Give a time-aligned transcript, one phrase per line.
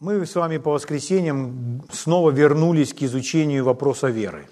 [0.00, 4.48] Мы с вами по воскресеньям снова вернулись к изучению вопроса веры.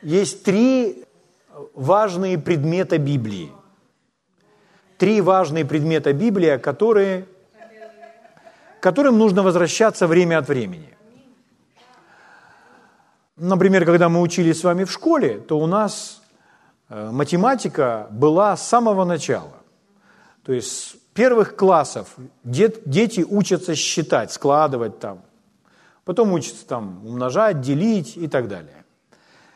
[0.00, 1.04] Есть три
[1.74, 3.52] важные предмета Библии.
[4.96, 7.26] Три важные предмета Библии, которые,
[8.80, 10.96] которым нужно возвращаться время от времени.
[13.36, 16.22] Например, когда мы учились с вами в школе, то у нас
[16.88, 19.58] э, математика была с самого начала.
[20.42, 25.18] То есть первых классов дети учатся считать, складывать там.
[26.04, 28.84] Потом учатся там умножать, делить и так далее.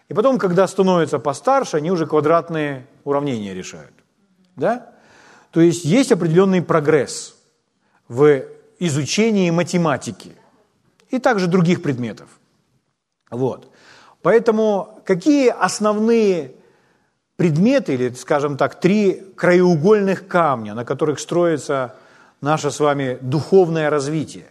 [0.09, 3.95] И потом, когда становятся постарше, они уже квадратные уравнения решают.
[4.57, 4.91] Да?
[5.53, 7.37] То есть есть определенный прогресс
[8.09, 8.43] в
[8.81, 10.33] изучении математики
[11.11, 12.29] и также других предметов.
[13.31, 13.71] Вот.
[14.21, 16.57] Поэтому какие основные
[17.43, 21.97] предметы, или, скажем так, три краеугольных камня, на которых строится
[22.41, 24.45] наше с вами духовное развитие?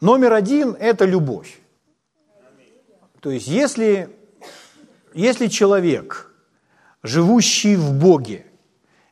[0.00, 1.60] Номер один– это любовь.
[3.20, 4.08] То есть если,
[5.12, 6.32] если человек,
[7.02, 8.46] живущий в Боге,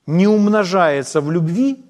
[0.07, 1.85] не умножается в любви,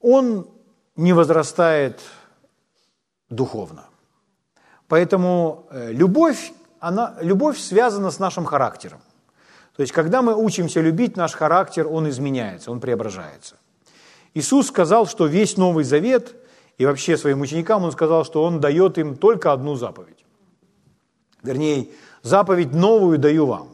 [0.00, 0.48] он
[0.96, 2.00] не возрастает
[3.28, 3.84] духовно.
[4.88, 9.00] Поэтому э, любовь, она, любовь связана с нашим характером.
[9.76, 13.56] То есть, когда мы учимся любить, наш характер, он изменяется, он преображается.
[14.34, 16.34] Иисус сказал, что весь Новый Завет,
[16.78, 20.24] и вообще своим ученикам он сказал, что он дает им только одну заповедь.
[21.42, 21.88] Вернее,
[22.22, 23.68] заповедь новую даю вам.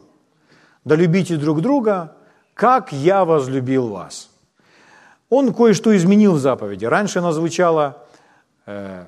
[0.85, 2.15] Да любите друг друга,
[2.53, 4.29] как я возлюбил вас.
[5.29, 6.85] Он кое-что изменил в заповеди.
[6.85, 8.05] Раньше она звучала
[8.65, 9.05] э,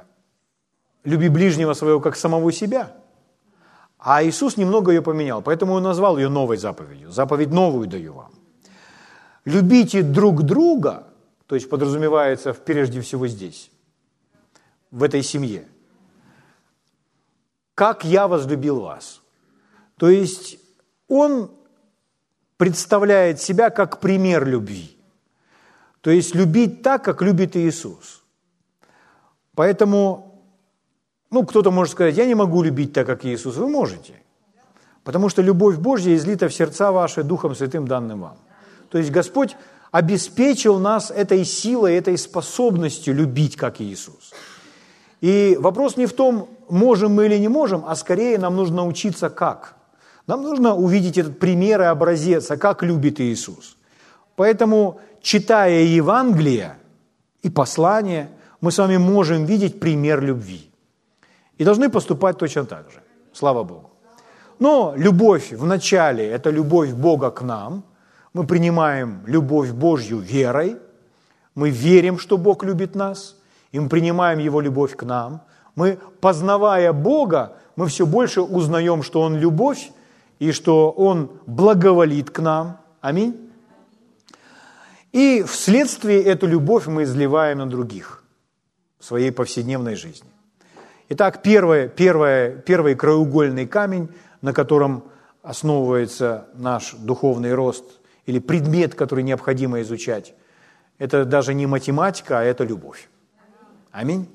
[1.04, 2.92] люби ближнего своего как самого себя.
[4.06, 7.10] А Иисус немного ее поменял, поэтому он назвал ее новой заповедью.
[7.10, 8.32] Заповедь новую даю вам.
[9.46, 11.08] Любите друг друга,
[11.48, 13.72] то есть подразумевается прежде всего здесь,
[14.92, 15.68] в этой семье,
[17.74, 19.22] как я возлюбил вас.
[19.98, 20.60] То есть
[21.08, 21.50] он
[22.58, 24.96] представляет себя как пример любви.
[26.02, 28.24] То есть любить так, как любит Иисус.
[29.56, 30.35] Поэтому
[31.32, 33.56] ну, кто-то может сказать, я не могу любить так, как Иисус.
[33.58, 34.14] Вы можете.
[35.04, 38.38] Потому что любовь Божья излита в сердца ваши Духом Святым, данным вам.
[38.90, 39.56] То есть Господь
[39.92, 44.34] обеспечил нас этой силой, этой способностью любить, как Иисус.
[45.22, 49.30] И вопрос не в том, можем мы или не можем, а скорее нам нужно научиться
[49.30, 49.76] как.
[50.28, 53.78] Нам нужно увидеть этот пример и образец, а как любит Иисус.
[54.36, 56.78] Поэтому, читая Евангелие
[57.44, 60.72] и послание, мы с вами можем видеть пример любви.
[61.58, 63.02] И должны поступать точно так же.
[63.34, 63.90] Слава Богу.
[64.60, 67.84] Но любовь в начале– это любовь Бога к нам.
[68.34, 70.78] Мы принимаем любовь Божью верой.
[71.56, 73.36] Мы верим, что Бог любит нас.
[73.72, 75.42] И мы принимаем Его любовь к нам.
[75.76, 79.92] Мы, познавая Бога, мы все больше узнаем, что Он любовь
[80.40, 82.78] и что Он благоволит к нам.
[83.02, 83.34] Аминь.
[85.12, 88.24] И вследствие эту любовь мы изливаем на других
[89.00, 90.35] в своей повседневной жизни.
[91.08, 94.10] Итак, первое, первое, первый краеугольный камень,
[94.42, 95.04] на котором
[95.44, 97.86] основывается наш духовный рост,
[98.26, 100.34] или предмет, который необходимо изучать,
[100.98, 103.08] это даже не математика, а это любовь.
[103.92, 104.28] Аминь.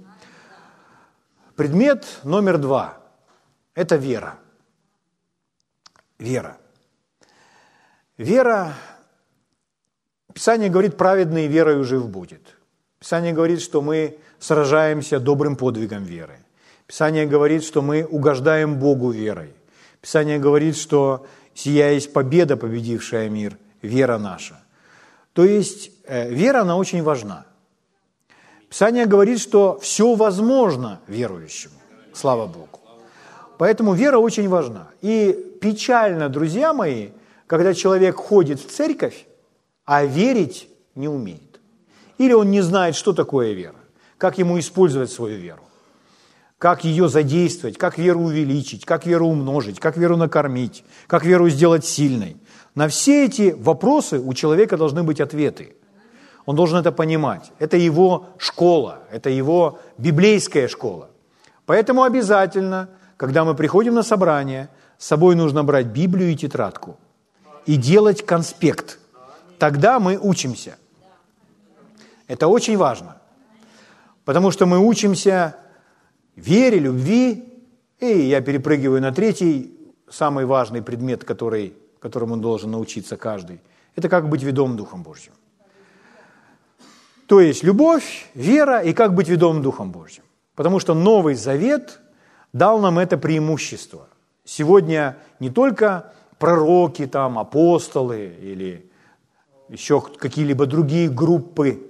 [1.56, 2.98] Предмет номер два–
[3.74, 4.36] это вера.
[6.18, 6.56] Вера.
[8.16, 8.74] Вера,
[10.32, 12.56] Писание говорит, праведный верою жив будет.
[13.00, 16.38] Писание говорит, что мы сражаемся добрым подвигом веры–
[16.90, 19.54] Писание говорит, что мы угождаем Богу верой.
[20.00, 21.24] Писание говорит, что
[21.54, 24.60] сия есть победа, победившая мир, вера наша.
[25.32, 27.46] То есть э, вера, она очень важна.
[28.68, 31.74] Писание говорит, что все возможно верующему.
[32.12, 32.80] Слава Богу.
[33.56, 34.88] Поэтому вера очень важна.
[35.00, 37.10] И печально, друзья мои,
[37.46, 39.26] когда человек ходит в церковь,
[39.84, 41.60] а верить не умеет.
[42.18, 43.78] Или он не знает, что такое вера,
[44.18, 45.62] как ему использовать свою веру
[46.60, 51.86] как ее задействовать, как веру увеличить, как веру умножить, как веру накормить, как веру сделать
[51.86, 52.36] сильной.
[52.74, 55.74] На все эти вопросы у человека должны быть ответы.
[56.44, 57.50] Он должен это понимать.
[57.58, 61.08] Это его школа, это его библейская школа.
[61.64, 64.68] Поэтому обязательно, когда мы приходим на собрание,
[64.98, 66.98] с собой нужно брать Библию и тетрадку
[67.64, 68.98] и делать конспект.
[69.58, 70.76] Тогда мы учимся.
[72.26, 73.16] Это очень важно.
[74.26, 75.56] Потому что мы учимся
[76.46, 77.44] вере, любви.
[77.98, 79.76] И я перепрыгиваю на третий,
[80.08, 83.60] самый важный предмет, который, которому должен научиться каждый.
[83.96, 85.32] Это как быть ведом Духом Божьим.
[87.26, 90.24] То есть любовь, вера и как быть ведомым Духом Божьим.
[90.56, 92.00] Потому что Новый Завет
[92.52, 94.08] дал нам это преимущество.
[94.44, 98.90] Сегодня не только пророки, там, апостолы или
[99.68, 101.86] еще какие-либо другие группы,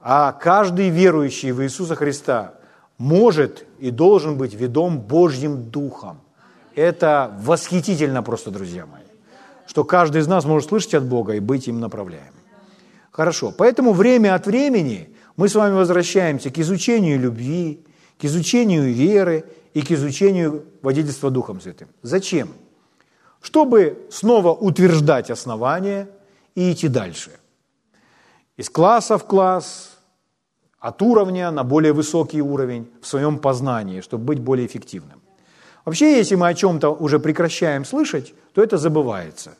[0.00, 2.54] а каждый верующий в Иисуса Христа
[3.00, 6.20] может и должен быть ведом Божьим Духом.
[6.74, 9.04] Это восхитительно просто, друзья мои,
[9.66, 12.34] что каждый из нас может слышать от Бога и быть им направляем.
[13.10, 17.82] Хорошо, поэтому время от времени мы с вами возвращаемся к изучению любви,
[18.20, 21.88] к изучению веры и к изучению водительства Духом Святым.
[22.02, 22.50] Зачем?
[23.40, 26.06] Чтобы снова утверждать основания
[26.54, 27.30] и идти дальше.
[28.58, 29.89] Из класса в класс,
[30.80, 35.20] от уровня на более высокий уровень в своем познании, чтобы быть более эффективным.
[35.84, 39.50] Вообще, если мы о чем-то уже прекращаем слышать, то это забывается.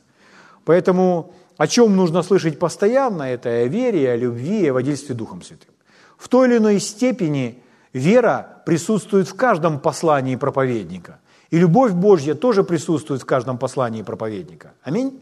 [0.64, 5.68] Поэтому о чем нужно слышать постоянно, это о вере, о любви, о водительстве Духом Святым.
[6.16, 7.62] В той или иной степени
[7.92, 11.18] вера присутствует в каждом послании проповедника.
[11.50, 14.72] И любовь Божья тоже присутствует в каждом послании проповедника.
[14.82, 15.20] Аминь?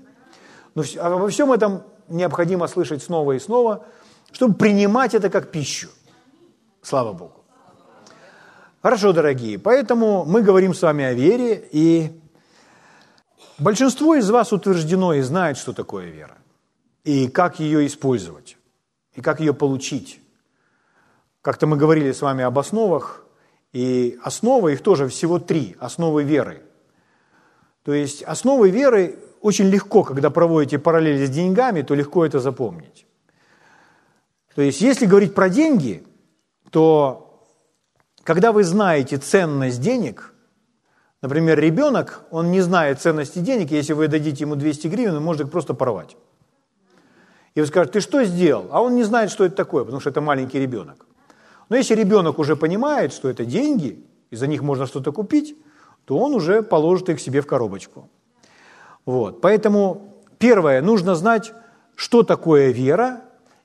[0.75, 3.85] Но обо всем этом необходимо слышать снова и снова,
[4.33, 5.89] чтобы принимать это как пищу.
[6.83, 7.45] Слава Богу.
[8.83, 12.13] Хорошо, дорогие, поэтому мы говорим с вами о вере, и
[13.59, 16.39] большинство из вас утверждено и знает, что такое вера,
[17.03, 18.57] и как ее использовать,
[19.15, 20.21] и как ее получить.
[21.43, 23.25] Как-то мы говорили с вами об основах,
[23.73, 26.63] и основа их тоже всего три, основы веры.
[27.83, 33.08] То есть основы веры очень легко, когда проводите параллели с деньгами, то легко это запомнить.
[34.59, 36.03] То есть если говорить про деньги,
[36.73, 37.45] то
[38.25, 40.35] когда вы знаете ценность денег,
[41.23, 45.43] например, ребенок, он не знает ценности денег, если вы дадите ему 200 гривен, он может
[45.43, 46.17] их просто порвать.
[47.55, 48.67] И вы скажете, ты что сделал?
[48.73, 51.07] А он не знает, что это такое, потому что это маленький ребенок.
[51.69, 55.57] Но если ребенок уже понимает, что это деньги, и за них можно что-то купить,
[56.05, 58.09] то он уже положит их себе в коробочку.
[59.07, 59.41] Вот.
[59.41, 61.53] Поэтому первое, нужно знать,
[61.95, 63.21] что такое вера,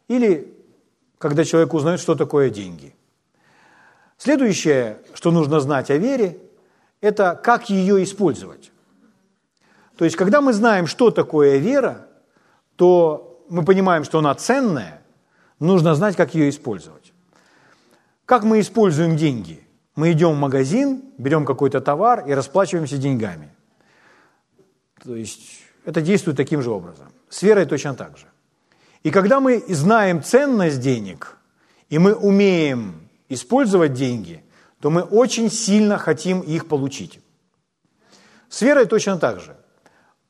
[0.07, 0.52] или
[1.23, 2.95] когда человек узнает, что такое деньги–
[4.23, 6.37] Следующее, что нужно знать о вере,
[7.01, 8.71] это как ее использовать.
[9.97, 12.07] То есть, когда мы знаем, что такое вера,
[12.77, 15.01] то мы понимаем, что она ценная,
[15.59, 17.11] нужно знать, как ее использовать.
[18.25, 19.61] Как мы используем деньги?
[19.97, 23.49] Мы идем в магазин, берем какой-то товар и расплачиваемся деньгами.
[25.03, 27.11] То есть это действует таким же образом.
[27.27, 28.27] С верой точно так же.
[29.03, 31.37] И когда мы знаем ценность денег,
[31.89, 34.43] и мы умеем использовать деньги,
[34.79, 37.19] то мы очень сильно хотим их получить.
[38.49, 39.55] С верой точно так же.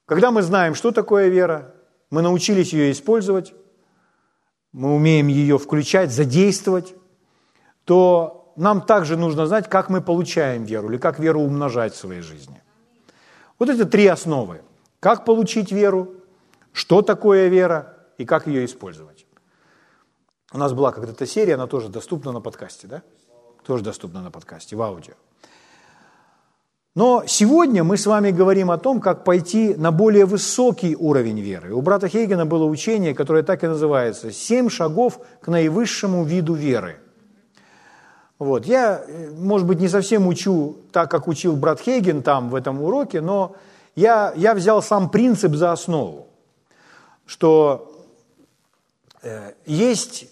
[0.05, 1.73] Когда мы знаем, что такое вера,
[2.09, 3.53] мы научились ее использовать,
[4.71, 6.95] мы умеем ее включать, задействовать,
[7.85, 12.21] то нам также нужно знать, как мы получаем веру или как веру умножать в своей
[12.21, 12.61] жизни.
[13.59, 14.61] Вот это три основы.
[14.99, 16.15] Как получить веру,
[16.71, 19.25] что такое вера и как ее использовать.
[20.51, 23.01] У нас была когда-то серия, она тоже доступна на подкасте, да?
[23.65, 25.13] Тоже доступна на подкасте, в аудио.
[26.95, 31.73] Но сегодня мы с вами говорим о том, как пойти на более высокий уровень веры.
[31.73, 36.97] У брата Хейгена было учение, которое так и называется «Семь шагов к наивысшему виду веры».
[38.37, 38.65] Вот.
[38.65, 39.03] Я,
[39.37, 43.55] может быть, не совсем учу так, как учил брат Хейген там в этом уроке, но
[43.95, 46.27] я, я взял сам принцип за основу,
[47.25, 47.92] что э,
[49.65, 50.27] есть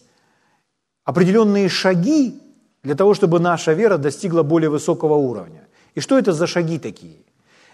[1.04, 2.42] определенные шаги
[2.84, 5.68] для того, чтобы наша вера достигла более высокого уровня.
[5.96, 7.18] И что это за шаги такие?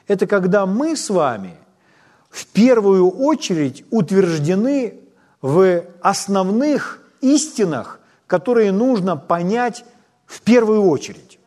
[0.07, 1.57] Это когда мы с вами
[2.29, 4.99] в первую очередь утверждены
[5.41, 9.85] в основных истинах, которые нужно понять
[10.25, 11.39] в первую очередь.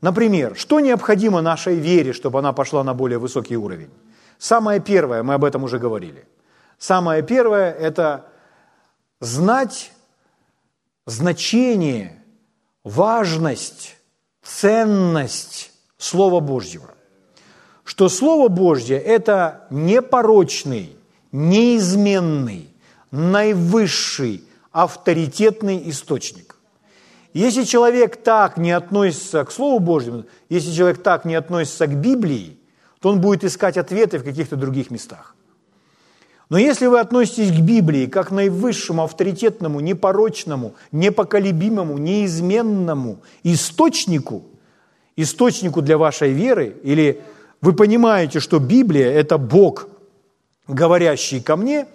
[0.00, 3.90] Например, что необходимо нашей вере, чтобы она пошла на более высокий уровень?
[4.38, 6.26] Самое первое, мы об этом уже говорили.
[6.78, 8.26] Самое первое– это
[9.20, 9.92] знать
[11.06, 12.22] значение,
[12.84, 13.96] важность,
[14.42, 16.94] ценность Слова Божьего.
[17.84, 20.96] Что Слово Божье– это непорочный,
[21.32, 22.74] неизменный,
[23.10, 26.56] наивысший, авторитетный источник.
[27.32, 32.58] Если человек так не относится к Слову Божьему, если человек так не относится к Библии,
[33.00, 35.35] то он будет искать ответы в каких-то других местах.
[36.48, 44.44] Но если вы относитесь к Библии как к наивысшему, авторитетному, непорочному, непоколебимому, неизменному источнику,
[45.16, 47.20] источнику для вашей веры, или
[47.60, 49.88] вы понимаете, что Библия– это Бог,
[50.68, 51.86] говорящий ко мне,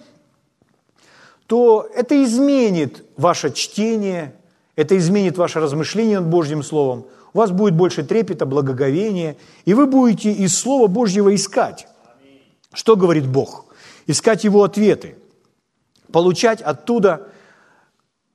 [1.48, 4.34] то это изменит ваше чтение,
[4.76, 7.06] это изменит ваше размышление над Божьим Словом.
[7.34, 11.88] У вас будет больше трепета, благоговения, и вы будете из Слова Божьего искать.
[12.74, 13.66] Что говорит Бог?
[14.12, 15.16] Искать Его ответы,
[16.12, 17.30] получать оттуда,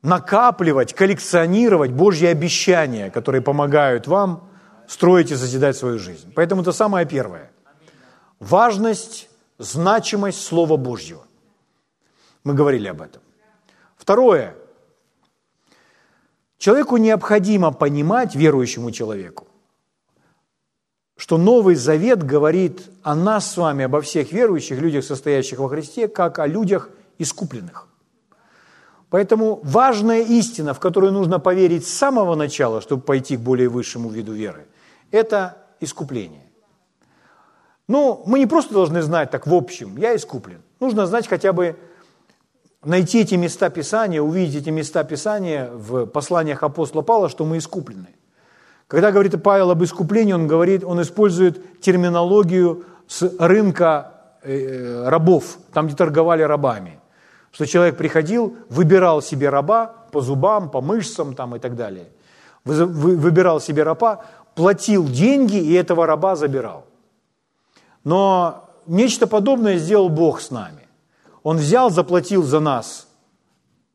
[0.00, 4.48] накапливать, коллекционировать Божьи обещания, которые помогают вам
[4.88, 6.32] строить и созидать свою жизнь.
[6.34, 7.50] Поэтому это самое первое.
[8.40, 9.28] Важность,
[9.58, 11.26] значимость Слова Божьего.
[12.42, 13.20] Мы говорили об этом.
[13.98, 14.54] Второе.
[16.56, 19.46] Человеку необходимо понимать, верующему человеку,
[21.16, 26.08] что Новый Завет говорит о нас с вами, обо всех верующих, людях, состоящих во Христе,
[26.08, 27.88] как о людях искупленных.
[29.08, 34.10] Поэтому важная истина, в которую нужно поверить с самого начала, чтобы пойти к более высшему
[34.10, 34.66] виду веры,
[35.10, 36.42] это искупление.
[37.88, 40.60] Ну, мы не просто должны знать так в общем, я искуплен.
[40.80, 41.76] Нужно знать хотя бы
[42.84, 48.08] найти эти места Писания, увидеть эти места Писания в посланиях апостола Павла, что мы искуплены.
[48.88, 54.12] Когда говорит Павел об искуплении, он говорит, он использует терминологию с рынка
[54.42, 57.00] э, рабов, там, где торговали рабами.
[57.50, 62.08] Что человек приходил, выбирал себе раба по зубам, по мышцам там, и так далее.
[62.64, 64.24] Выбирал себе раба,
[64.54, 66.84] платил деньги и этого раба забирал.
[68.04, 70.86] Но нечто подобное сделал Бог с нами.
[71.42, 73.08] Он взял, заплатил за нас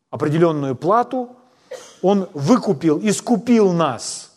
[0.10, 1.29] определенную плату,
[2.01, 4.30] Он выкупил, искупил нас.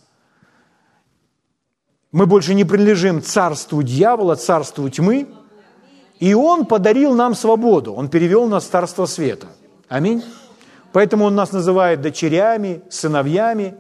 [2.15, 5.27] Мы больше не принадлежим царству дьявола, царству тьмы,
[6.21, 9.49] и Он подарил нам свободу, Он перевел нас в царство света.
[9.89, 10.23] Аминь.
[10.93, 13.75] Поэтому Он нас называет дочерями, сыновьями,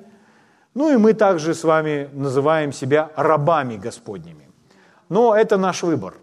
[0.74, 4.50] ну и мы также с вами называем себя рабами Господними.
[5.08, 6.14] Но это наш выбор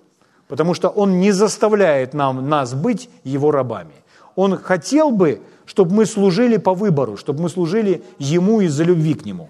[0.52, 3.94] потому что Он не заставляет нам, нас быть Его рабами.
[4.36, 9.24] Он хотел бы, чтобы мы служили по выбору, чтобы мы служили Ему из-за любви к
[9.24, 9.48] Нему.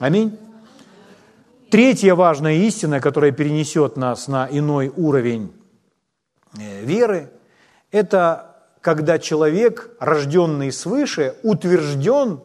[0.00, 0.36] Аминь.
[1.70, 5.52] Третья важная истина, которая перенесет нас на иной уровень
[6.58, 7.30] э, веры,
[7.90, 12.40] это когда человек, рожденный свыше, утвержден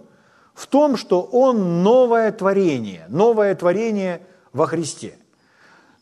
[0.53, 4.21] в том, что он новое творение, новое творение
[4.53, 5.17] во Христе–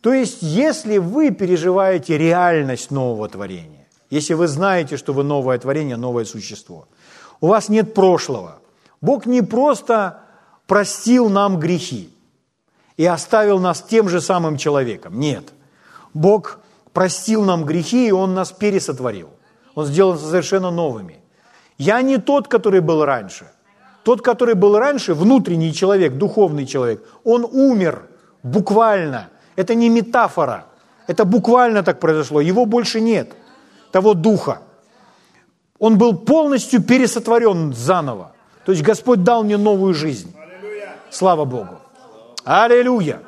[0.04, 5.96] то есть, если вы переживаете реальность нового творения, если вы знаете, что вы новое творение,
[5.96, 6.90] новое существо,
[7.40, 8.60] у вас нет прошлого.
[9.00, 10.20] Бог не просто
[10.68, 12.13] простил нам грехи
[12.98, 15.20] и оставил нас тем же самым человеком.
[15.20, 15.54] Нет.
[16.14, 16.60] Бог
[16.94, 19.30] простил нам грехи, и Он нас пересотворил.
[19.76, 21.20] Он сделал нас совершенно новыми.
[21.78, 23.46] Я не тот, который был раньше.
[24.04, 28.08] Тот, который был раньше, внутренний человек, духовный человек, он умер
[28.44, 30.66] буквально– это не метафора.
[31.08, 32.42] Это буквально так произошло.
[32.42, 33.34] Его больше нет,
[33.92, 34.62] того духа.
[35.80, 38.32] Он был полностью пересотворен заново.
[38.66, 40.34] То есть Господь дал мне новую жизнь.
[41.10, 41.80] Слава Богу.
[42.44, 43.22] Аллилуйя.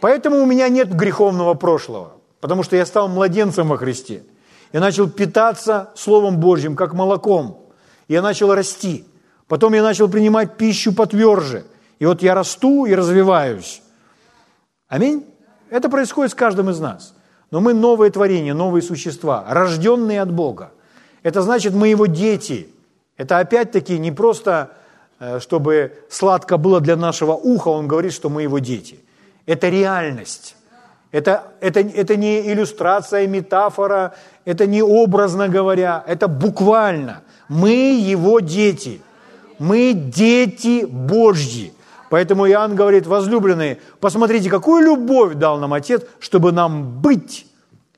[0.00, 4.22] Поэтому у меня нет греховного прошлого, потому что я стал младенцем во Христе.
[4.72, 7.66] Я начал питаться Словом Божьим, как молоком.
[8.06, 9.06] Я начал расти.
[9.46, 11.64] Потом я начал принимать пищу потверже.
[11.98, 13.82] И вот я расту и развиваюсь.
[14.88, 15.24] Аминь?
[15.70, 17.14] Это происходит с каждым из нас.
[17.50, 20.72] Но мы новое творение, новые существа, рожденные от Бога.
[21.22, 22.68] Это значит, мы Его дети.
[23.16, 24.70] Это опять-таки не просто,
[25.40, 29.00] чтобы сладко было для нашего уха, Он говорит, что мы Его дети.
[29.46, 30.56] Это реальность.
[31.10, 37.22] Это, это, это не иллюстрация, метафора, это не образно говоря, это буквально.
[37.48, 39.00] Мы Его дети.
[39.58, 41.72] Мы дети Божьи.
[42.10, 47.46] Поэтому Иоанн говорит, возлюбленные, посмотрите, какую любовь дал нам Отец, чтобы нам быть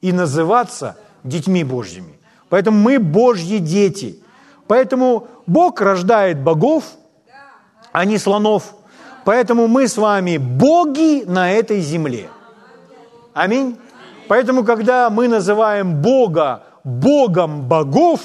[0.00, 2.18] и называться детьми Божьими.
[2.48, 4.22] Поэтому мы Божьи дети.
[4.66, 6.84] Поэтому Бог рождает богов,
[7.92, 8.74] а не слонов.
[9.24, 12.28] Поэтому мы с вами боги на этой земле.
[13.34, 13.76] Аминь.
[14.28, 18.20] Поэтому, когда мы называем Бога Богом богов,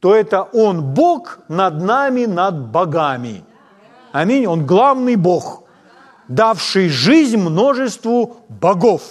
[0.00, 3.44] то это Он Бог над нами, над богами–
[4.14, 4.46] Аминь.
[4.46, 5.64] Он главный Бог,
[6.28, 9.02] давший жизнь множеству богов,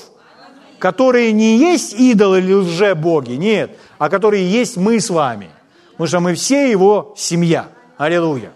[0.80, 5.50] которые не есть идолы или лже-боги, нет, а которые есть мы с вами.
[5.92, 7.66] Потому что мы все его семья.
[7.98, 8.54] Аллилуйя.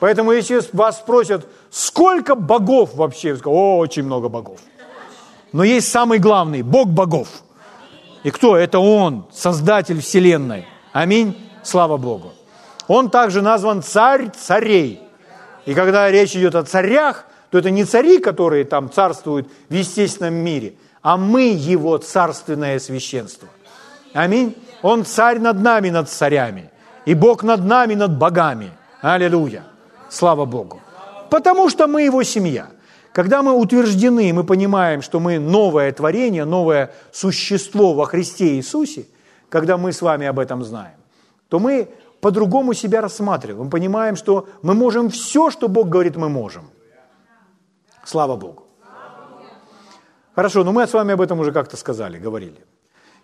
[0.00, 4.58] Поэтому если вас спросят, сколько богов вообще, о, очень много богов.
[5.52, 7.28] Но есть самый главный, Бог богов.
[8.24, 8.56] И кто?
[8.56, 10.66] Это Он, Создатель Вселенной.
[10.92, 11.36] Аминь.
[11.62, 12.32] Слава Богу.
[12.88, 15.00] Он также назван царь царей.
[15.66, 20.34] И когда речь идет о царях, то это не цари, которые там царствуют в естественном
[20.34, 23.48] мире, а мы его царственное священство.
[24.14, 24.56] Аминь.
[24.82, 26.70] Он царь над нами, над царями.
[27.04, 28.70] И Бог над нами, над богами.
[29.02, 29.64] Аллилуйя.
[30.10, 30.80] Слава Богу.
[31.30, 32.70] Потому что мы Его семья.
[33.12, 39.06] Когда мы утверждены, мы понимаем, что мы новое творение, новое существо во Христе Иисусе,
[39.48, 40.96] когда мы с вами об этом знаем,
[41.48, 41.88] то мы
[42.20, 43.64] по-другому себя рассматриваем.
[43.64, 46.70] Мы понимаем, что мы можем все, что Бог говорит, мы можем.
[48.04, 48.66] Слава Богу.
[50.34, 52.64] Хорошо, но мы с вами об этом уже как-то сказали, говорили.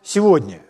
[0.02, 0.60] Сегодня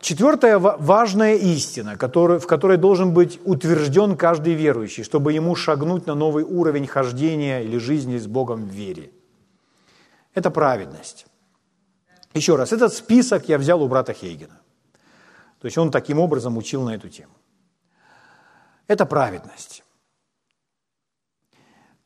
[0.00, 6.44] четвертая важная истина, в которой должен быть утвержден каждый верующий, чтобы ему шагнуть на новый
[6.44, 9.10] уровень хождения или жизни с Богом в вере.
[10.34, 11.26] Это праведность.
[12.34, 14.60] Еще раз, этот список я взял у брата Хейгена.
[15.60, 17.32] То есть он таким образом учил на эту тему.
[18.86, 19.82] Это праведность.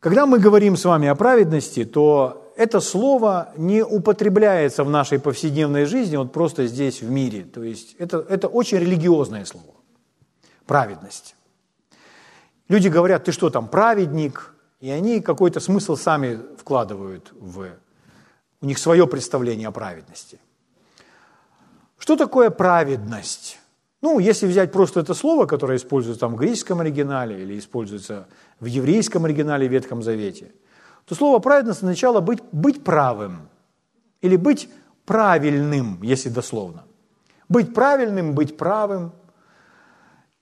[0.00, 5.85] Когда мы говорим с вами о праведности, то это слово не употребляется в нашей повседневной
[5.85, 7.42] жизни, вот просто здесь в мире.
[7.42, 9.75] То есть это, это очень религиозное слово.
[10.64, 11.35] Праведность.
[12.69, 14.54] Люди говорят, ты что там, праведник?
[14.81, 17.66] И они какой-то смысл сами вкладывают в...
[18.61, 20.38] У них свое представление о праведности.
[21.99, 23.59] Что такое праведность?
[24.02, 28.28] Ну, если взять просто это слово, которое используется там в греческом оригинале или используется
[28.61, 30.52] в еврейском оригинале в Ветхом Завете–
[31.04, 33.49] то слово праведность означало быть, быть правым
[34.21, 34.68] или быть
[35.04, 36.85] правильным, если дословно.
[37.49, 39.12] Быть правильным, быть правым.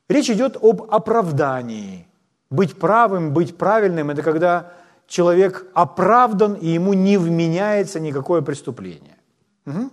[0.09, 2.07] Речь идет об оправдании.
[2.51, 4.73] Быть правым, быть правильным– это когда
[5.07, 9.17] человек оправдан, и ему не вменяется никакое преступление.
[9.67, 9.91] Угу.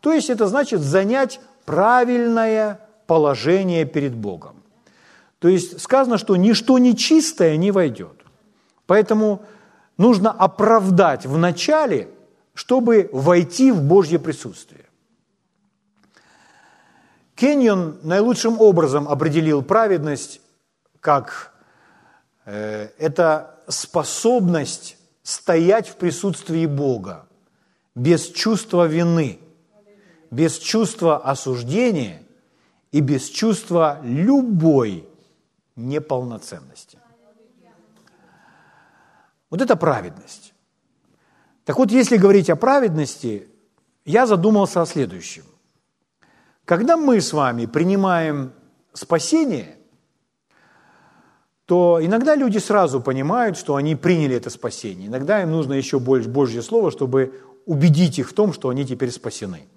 [0.00, 4.62] То есть это значит занять правильное положение перед Богом.
[5.38, 8.24] То есть сказано, что ничто нечистое не войдет.
[8.86, 9.42] Поэтому
[9.98, 12.08] нужно оправдать в начале,
[12.54, 14.86] чтобы войти в Божье присутствие.
[17.34, 20.40] Кеньон наилучшим образом определил праведность
[21.00, 21.52] как
[22.46, 27.26] э, это способность стоять в присутствии Бога
[27.94, 29.38] без чувства вины,
[30.30, 32.22] без чувства осуждения
[32.90, 35.06] и без чувства любой
[35.76, 36.97] неполноценности.
[39.50, 40.54] Вот это праведность.
[41.64, 43.48] Так вот, если говорить о праведности,
[44.04, 45.44] я задумался о следующем.
[46.64, 48.52] Когда мы с вами принимаем
[48.92, 49.76] спасение,
[51.66, 55.08] то иногда люди сразу понимают, что они приняли это спасение.
[55.08, 59.10] Иногда им нужно еще больше Божье Слово, чтобы убедить их в том, что они теперь
[59.10, 59.68] спасены.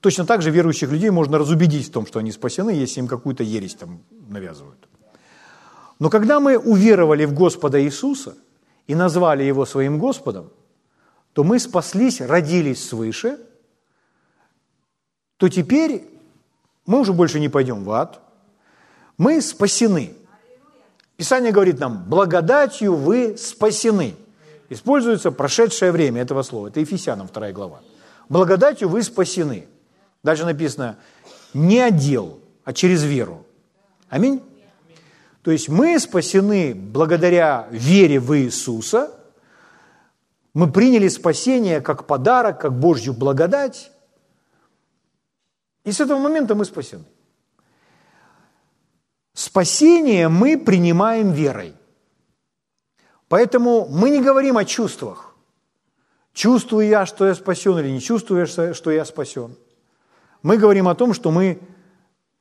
[0.00, 3.42] Точно так же верующих людей можно разубедить в том, что они спасены, если им какую-то
[3.42, 4.88] ересь там навязывают.
[5.98, 8.36] Но когда мы уверовали в Господа Иисуса
[8.86, 10.50] и назвали Его своим Господом,
[11.32, 13.38] то мы спаслись, родились свыше,
[15.36, 16.08] то теперь
[16.86, 18.20] мы уже больше не пойдем в ад,
[19.18, 20.14] мы спасены.
[21.16, 24.14] Писание говорит нам, благодатью вы спасены.
[24.68, 26.68] Используется прошедшее время этого слова.
[26.68, 27.80] Это Ефесянам 2 глава.
[28.28, 29.68] Благодатью вы спасены.
[30.22, 30.96] Дальше написано,
[31.54, 33.46] не отдел, а через веру.
[34.08, 34.42] Аминь.
[35.46, 39.16] То есть мы спасены благодаря вере в Иисуса.
[40.54, 43.92] Мы приняли спасение как подарок, как Божью благодать.
[45.84, 47.04] И с этого момента мы спасены.
[49.34, 51.76] Спасение мы принимаем верой.
[53.28, 55.36] Поэтому мы не говорим о чувствах.
[56.32, 59.54] Чувствую я, что я спасен или не чувствую, что я спасен.
[60.42, 61.60] Мы говорим о том, что мы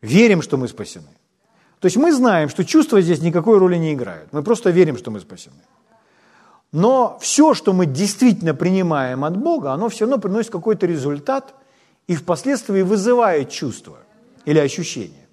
[0.02, 1.10] верим, что мы спасены.
[1.80, 4.32] То есть мы знаем, что чувства здесь никакой роли не играют.
[4.32, 5.56] Мы просто верим, что мы спасены.
[6.72, 11.54] Но все, что мы действительно принимаем от Бога, оно все равно приносит какой-то результат
[12.08, 13.98] и впоследствии вызывает чувства
[14.46, 15.28] или ощущения.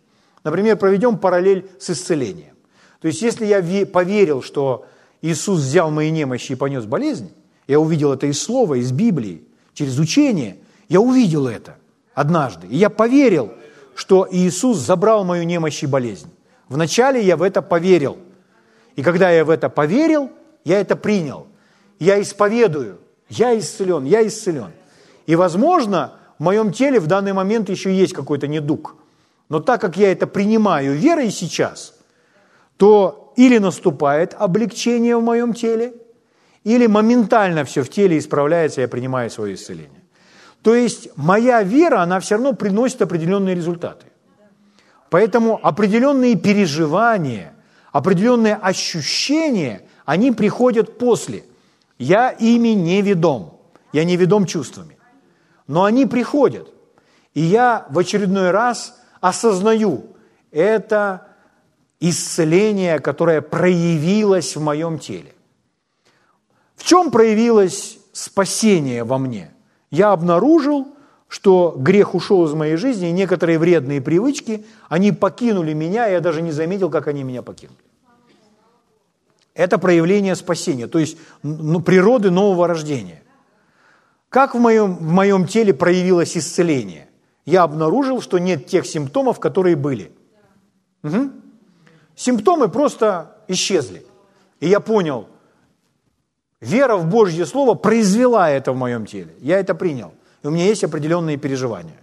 [0.44, 2.54] Например, проведем параллель с исцелением.
[3.00, 4.86] То есть если я поверил, что
[5.20, 7.32] Иисус взял мои немощи и понес болезнь,
[7.66, 9.42] я увидел это из Слова, из Библии,
[9.74, 11.76] через учение, я увидел это
[12.14, 12.66] однажды.
[12.68, 13.52] И я поверил,
[13.94, 16.30] что Иисус забрал мою немощь и болезнь.
[16.68, 18.18] Вначале я в это поверил.
[18.96, 20.30] И когда я в это поверил,
[20.64, 21.46] я это принял.
[21.98, 22.98] Я исповедую.
[23.28, 24.72] Я исцелен, я исцелен.
[25.26, 28.96] И, возможно, в моем теле в данный момент еще есть какой-то недуг.
[29.48, 31.94] Но так как я это принимаю верой сейчас,
[32.76, 35.94] то или наступает облегчение в моем теле,
[36.64, 40.01] или моментально все в теле исправляется, я принимаю свое исцеление.
[40.62, 44.06] То есть моя вера, она все равно приносит определенные результаты.
[45.10, 47.54] Поэтому определенные переживания,
[47.90, 51.44] определенные ощущения, они приходят после.
[51.98, 53.60] Я ими не ведом.
[53.92, 54.96] Я не ведом чувствами.
[55.66, 56.72] Но они приходят.
[57.34, 60.16] И я в очередной раз осознаю,
[60.50, 61.28] это
[62.00, 65.34] исцеление, которое проявилось в моем теле.
[66.76, 69.51] В чем проявилось спасение во мне?
[69.92, 70.88] Я обнаружил,
[71.28, 76.20] что грех ушел из моей жизни, и некоторые вредные привычки, они покинули меня, и я
[76.20, 77.78] даже не заметил, как они меня покинули.
[79.54, 83.22] Это проявление спасения, то есть ну, природы нового рождения.
[84.30, 87.10] Как в моем, в моем теле проявилось исцеление?
[87.44, 90.10] Я обнаружил, что нет тех симптомов, которые были.
[91.02, 91.32] Угу.
[92.16, 94.06] Симптомы просто исчезли.
[94.60, 95.28] И я понял,
[96.62, 99.34] вера в Божье Слово произвела это в моем теле.
[99.40, 100.14] Я это принял.
[100.42, 101.98] И у меня есть определенные переживания.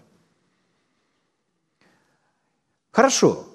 [2.92, 3.46] Хорошо.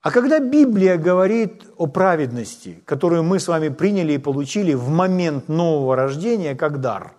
[0.00, 5.48] А когда Библия говорит о праведности, которую мы с вами приняли и получили в момент
[5.48, 7.14] нового рождения как дар,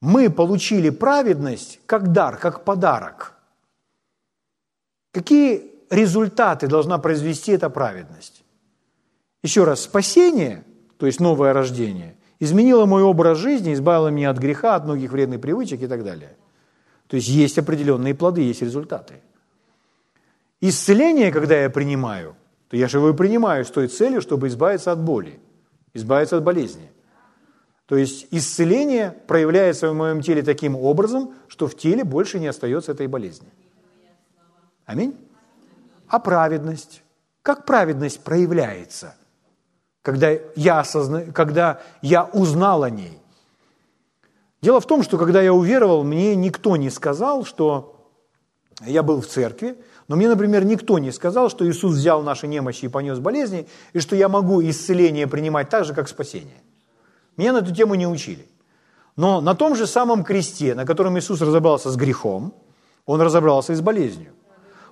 [0.00, 3.34] мы получили праведность как дар, как подарок.
[5.12, 8.44] Какие результаты должна произвести эта праведность?
[9.48, 10.62] Еще раз, спасение,
[10.98, 15.40] то есть новое рождение, изменило мой образ жизни, избавило меня от греха, от многих вредных
[15.40, 16.36] привычек и так далее.
[17.06, 19.22] То есть есть определенные плоды, есть результаты.
[20.60, 22.36] Исцеление, когда я принимаю,
[22.68, 25.40] то я же его и принимаю с той целью, чтобы избавиться от боли,
[25.94, 26.90] избавиться от болезни.
[27.86, 32.92] То есть исцеление проявляется в моем теле таким образом, что в теле больше не остается
[32.92, 33.48] этой болезни.
[34.84, 35.16] Аминь.
[36.06, 37.02] А праведность?
[37.40, 39.14] Как праведность проявляется,
[40.02, 41.32] когда я, осозна...
[41.32, 43.18] когда я узнал о ней?
[44.60, 47.96] Дело в том, что когда я уверовал, мне никто не сказал, что
[48.84, 49.76] я был в церкви,
[50.08, 54.00] но мне, например, никто не сказал, что Иисус взял наши немощи и понес болезни, и
[54.00, 56.62] что я могу исцеление принимать так же, как спасение.
[57.36, 58.48] Меня на эту тему не учили.
[59.16, 62.54] Но на том же самом кресте, на котором Иисус разобрался с грехом,
[63.04, 64.32] Он разобрался и с болезнью.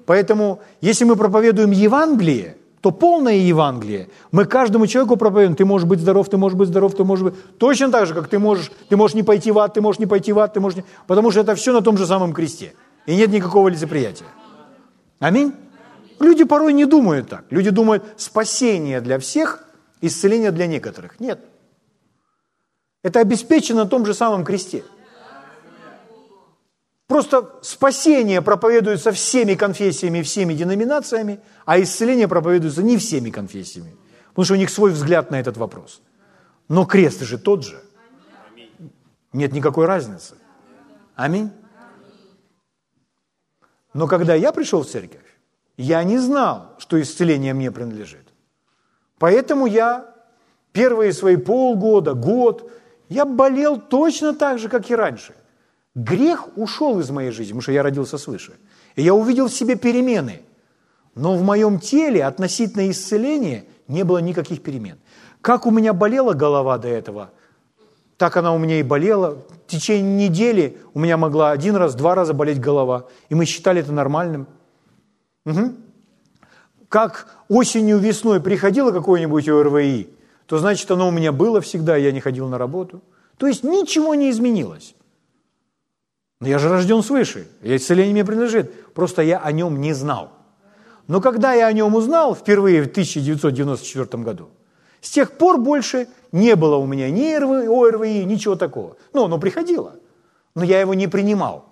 [0.05, 5.57] Поэтому, если мы проповедуем Евангелие, то полное Евангелие мы каждому человеку проповедуем.
[5.57, 7.59] Ты можешь быть здоров, ты можешь быть здоров, ты можешь быть...
[7.59, 10.07] Точно так же, как ты можешь, ты можешь не пойти в ад, ты можешь не
[10.07, 10.85] пойти в ад, ты можешь не...
[11.09, 12.75] Потому что это все на том же самом кресте.
[13.07, 14.29] И нет никакого лицеприятия.
[15.19, 15.53] Аминь?
[16.21, 17.47] Люди порой не думают так.
[17.51, 19.65] Люди думают, спасение для всех,
[20.01, 21.19] исцеление для некоторых.
[21.19, 21.41] Нет.
[23.03, 24.85] Это обеспечено на том же самом кресте.
[27.07, 33.97] Просто спасение проповедуется всеми конфессиями, всеми деноминациями, а исцеление проповедуется не всеми конфессиями,
[34.31, 36.03] потому что у них свой взгляд на этот вопрос.
[36.69, 37.81] Но крест же тот же.
[39.33, 40.35] Нет никакой разницы.
[41.15, 41.51] Аминь.
[43.95, 45.23] Но когда я пришел в церковь,
[45.77, 48.27] я не знал, что исцеление мне принадлежит.
[49.19, 50.13] Поэтому я
[50.73, 52.71] первые свои полгода, год,
[53.09, 55.35] я болел точно так же, как и раньше.
[55.97, 58.53] Грех ушел из моей жизни, потому что я родился свыше.
[58.97, 60.43] И я увидел в себе перемены.
[61.15, 64.99] Но в моем теле относительно исцеления не было никаких перемен.
[65.41, 67.31] Как у меня болела голова до этого,
[68.19, 69.39] так она у меня и болела.
[69.67, 73.07] В течение недели у меня могла один раз, два раза болеть голова.
[73.31, 74.49] И мы считали это нормальным.
[75.47, 75.77] Угу.
[76.91, 80.11] Как осенью, весной приходило какое-нибудь ОРВИ,
[80.45, 83.01] то значит оно у меня было всегда, я не ходил на работу.
[83.39, 84.95] То есть ничего не изменилось.
[86.41, 88.93] Но я же рожден свыше, и исцеление мне принадлежит.
[88.93, 90.33] Просто я о нем не знал.
[91.07, 94.51] Но когда я о нем узнал впервые в 1994 году,
[95.01, 98.97] с тех пор больше не было у меня ни РВИ, ОРВИ, ничего такого.
[99.13, 99.95] Ну, оно приходило,
[100.55, 101.65] но я его не принимал.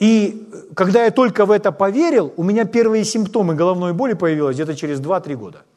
[0.00, 4.74] И когда я только в это поверил, у меня первые симптомы головной боли появились где-то
[4.74, 5.62] через 2-3 года–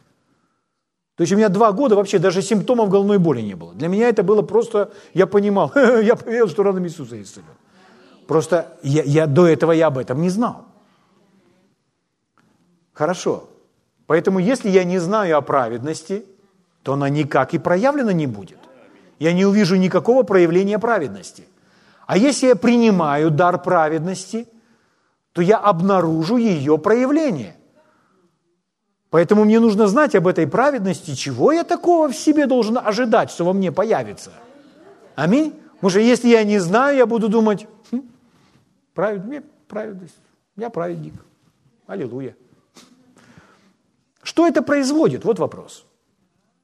[1.18, 3.74] то есть у меня два года вообще даже симптомов головной боли не было.
[3.74, 7.48] Для меня это было просто, я понимал, я поверил, что раном Иисуса исцелен.
[8.28, 10.66] Просто я, я, до этого я об этом не знал.
[12.94, 13.50] Хорошо.
[14.06, 16.24] Поэтому если я не знаю о праведности,
[16.84, 18.60] то она никак и проявлена не будет.
[19.18, 21.46] Я не увижу никакого проявления праведности.
[22.06, 24.48] А если я принимаю дар праведности,
[25.34, 27.57] то я обнаружу ее проявление.
[29.10, 33.46] Поэтому мне нужно знать об этой праведности, чего я такого в себе должен ожидать, что
[33.46, 34.32] во мне появится.
[35.15, 35.54] Аминь.
[35.76, 38.02] Потому что если я не знаю, я буду думать, хм,
[38.93, 40.17] праведность, праведность,
[40.58, 41.13] я праведник.
[41.86, 42.36] Аллилуйя.
[44.24, 45.24] Что это производит?
[45.24, 45.86] Вот вопрос.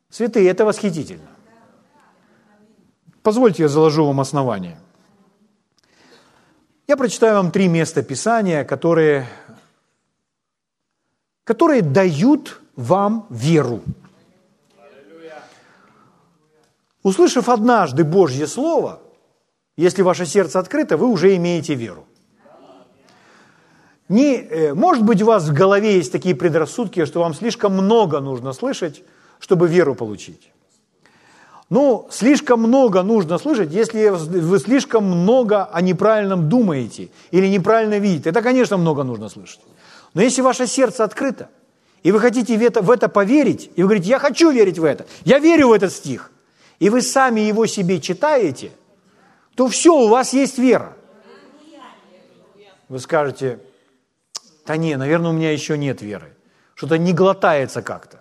[0.09, 1.29] Святые, это восхитительно.
[3.21, 4.77] Позвольте, я заложу вам основание.
[6.87, 9.27] Я прочитаю вам три места Писания, которые
[11.43, 13.81] которые дают вам веру.
[17.03, 18.99] Услышав однажды Божье Слово,
[19.75, 22.05] Если ваше сердце открыто, вы уже имеете веру.
[24.07, 28.19] Не, э, может быть, у вас в голове есть такие предрассудки, что вам слишком много
[28.19, 29.01] нужно слышать,
[29.39, 30.51] чтобы веру получить.
[31.69, 38.29] Ну, слишком много нужно слышать, если вы слишком много о неправильном думаете или неправильно видите.
[38.29, 39.61] Это, конечно, много нужно слышать.
[40.13, 41.49] Но если ваше сердце открыто,
[42.03, 44.83] и вы хотите в это, в это поверить, и вы говорите, я хочу верить в
[44.83, 46.31] это, я верю в этот стих,
[46.79, 48.71] и вы сами его себе читаете,
[49.55, 50.95] то все, у вас есть вера.
[52.89, 53.59] Вы скажете,
[54.65, 56.35] да не, наверное, у меня еще нет веры.
[56.75, 58.19] Что-то не глотается как-то.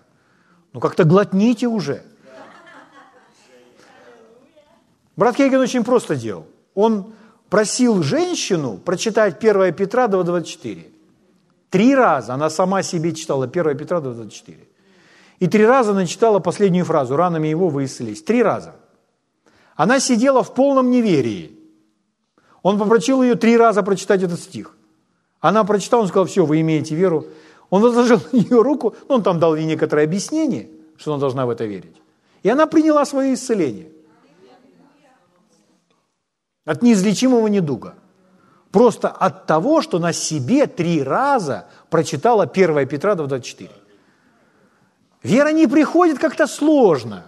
[0.71, 2.03] Ну как-то глотните уже.
[5.15, 6.47] Брат Хейген очень просто делал.
[6.73, 7.13] Он
[7.49, 10.92] просил женщину прочитать 1 Петра 2.24.
[11.73, 14.57] Три раза она сама себе читала 1 Петра 2.24.
[15.39, 18.21] И три раза она читала последнюю фразу «ранами его вы исцелились».
[18.21, 18.75] Три раза.
[19.75, 21.57] Она сидела в полном неверии.
[22.61, 24.77] Он попросил ее три раза прочитать этот стих.
[25.39, 27.25] Она прочитала, он сказал, все, вы имеете веру.
[27.71, 31.47] Он возложил на нее руку, ну, он там дал ей некоторое объяснение, что она должна
[31.47, 31.95] в это верить.
[32.43, 33.89] И она приняла свое исцеление.
[36.65, 37.95] От неизлечимого недуга.
[38.73, 43.69] Просто от того, что на себе три раза прочитала 1 Петра 24.
[45.21, 47.23] Вера не приходит как-то сложно.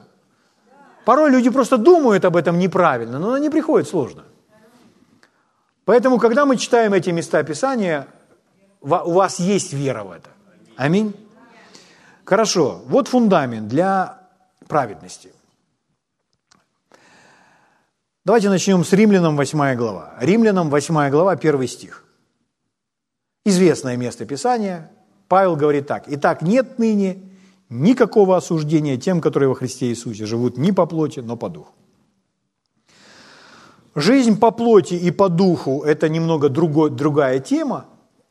[1.05, 4.23] Порой люди просто думают об этом неправильно, но она не приходит сложно.
[5.85, 8.07] Поэтому, когда мы читаем эти места Писания,
[8.81, 10.29] у вас есть вера в это.
[10.77, 11.13] Аминь.
[12.23, 14.17] Хорошо, вот фундамент для
[14.67, 15.31] праведности.
[18.25, 20.15] Давайте начнем с Римлянам 8 глава.
[20.19, 22.03] Римлянам 8 глава, 1 стих.
[23.45, 24.91] Известное место Писания.
[25.27, 26.05] Павел говорит так.
[26.07, 27.21] «Итак, нет ныне
[27.69, 31.71] никакого осуждения тем, которые во Христе Иисусе живут не по плоти, но по духу».
[33.93, 37.85] Жизнь по плоти и по духу– это немного другой, другая тема,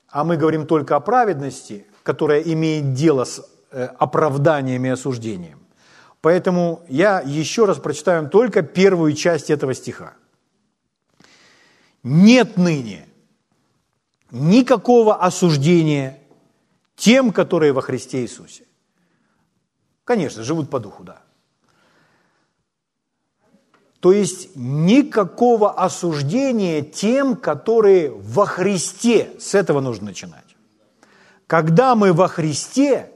[0.09, 5.64] а мы говорим только о праведности, которая имеет дело с э, оправданием и осуждением.
[6.25, 10.15] Поэтому я еще раз прочитаю только первую часть этого стиха.
[12.03, 13.07] Нет ныне
[14.31, 16.19] никакого осуждения
[16.97, 18.65] тем, которые во Христе Иисусе.
[20.05, 21.21] Конечно, живут по духу, да.
[24.01, 29.31] То есть никакого осуждения тем, которые во Христе.
[29.39, 30.57] С этого нужно начинать.
[31.47, 33.11] Когда мы во Христе,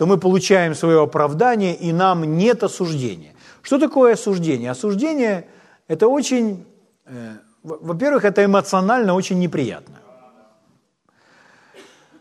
[0.00, 3.34] то мы получаем свое оправдание, и нам нет осуждения.
[3.60, 4.70] Что такое осуждение?
[4.70, 5.46] Осуждение–
[5.88, 6.64] это очень,
[7.04, 10.00] э, во-первых, это эмоционально очень неприятно.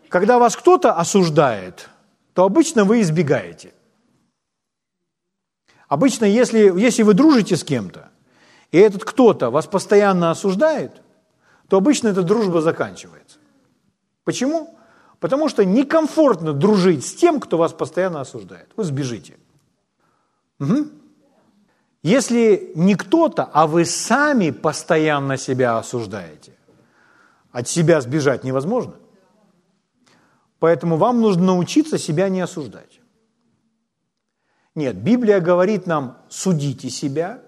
[0.09, 1.87] Когда вас кто-то осуждает,
[2.33, 3.71] то обычно вы избегаете.
[5.87, 8.09] Обычно, если, если вы дружите с кем-то,
[8.73, 11.01] и этот кто-то вас постоянно осуждает,
[11.69, 13.37] то обычно эта дружба заканчивается.
[14.25, 14.77] Почему?
[15.19, 18.69] Потому что некомфортно дружить с тем, кто вас постоянно осуждает.
[18.77, 19.37] Вы сбежите.
[20.59, 20.87] Угу.
[22.03, 26.53] Если не кто-то, а вы сами постоянно себя осуждаете,
[27.51, 28.93] от себя сбежать невозможно.
[30.59, 32.99] Поэтому вам нужно научиться себя не осуждать.
[34.75, 37.41] Нет, Библия говорит нам, судите себя.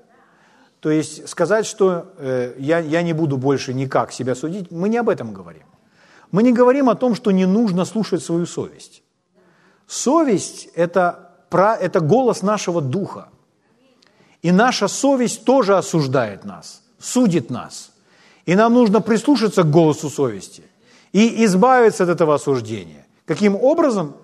[0.82, 4.98] То есть сказать, что э, я, я не буду больше никак себя судить, мы не
[4.98, 5.71] об этом говорим.
[6.32, 9.04] Мы не говорим о том, что не нужно слушать свою совесть.
[9.88, 13.30] Совесть– это, это голос нашего духа.
[14.42, 17.92] И наша совесть тоже осуждает нас, судит нас.
[18.46, 20.64] И нам нужно прислушаться к голосу совести
[21.12, 23.06] и избавиться от этого осуждения.
[23.26, 24.16] Каким образом?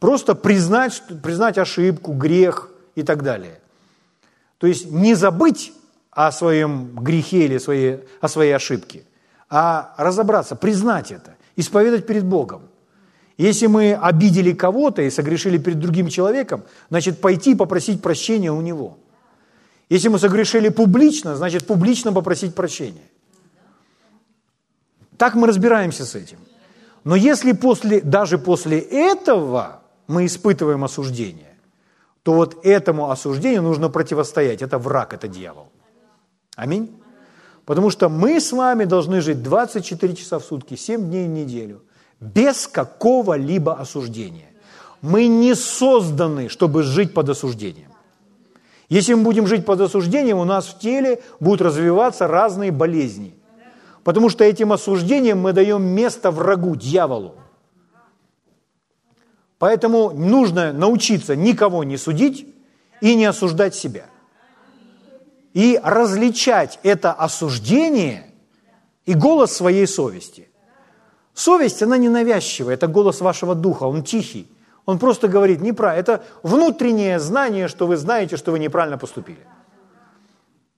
[0.00, 3.60] Просто признать, признать ошибку, грех и так далее.
[4.58, 5.72] То есть не забыть
[6.10, 9.04] о своем грехе или своей, о своей ошибке,
[9.48, 12.62] а разобраться, признать это исповедать перед Богом.
[13.38, 18.98] Если мы обидели кого-то и согрешили перед другим человеком, значит, пойти попросить прощения у него.
[19.88, 23.08] Если мы согрешили публично, значит, публично попросить прощения.
[25.16, 26.38] Так мы разбираемся с этим.
[27.04, 31.56] Но если после, даже после этого мы испытываем осуждение,
[32.22, 34.62] то вот этому осуждению нужно противостоять.
[34.62, 35.68] Это враг, это дьявол.
[36.56, 37.01] Аминь.
[37.64, 41.82] Потому что мы с вами должны жить 24 часа в сутки, 7 дней в неделю,
[42.20, 44.50] без какого-либо осуждения.
[45.00, 47.92] Мы не созданы, чтобы жить под осуждением.
[48.88, 53.34] Если мы будем жить под осуждением, у нас в теле будут развиваться разные болезни.
[54.04, 57.36] Потому что этим осуждением мы даем место врагу, дьяволу.
[59.58, 62.46] Поэтому нужно научиться никого не судить
[63.00, 64.06] и не осуждать себя.
[65.52, 68.30] И различать это осуждение
[69.04, 70.48] и голос своей совести.
[71.34, 74.48] Совесть, она ненавязчивая, это голос вашего духа, он тихий.
[74.84, 76.00] Он просто говорит, неправильно.
[76.00, 79.46] Это внутреннее знание, что вы знаете, что вы неправильно поступили.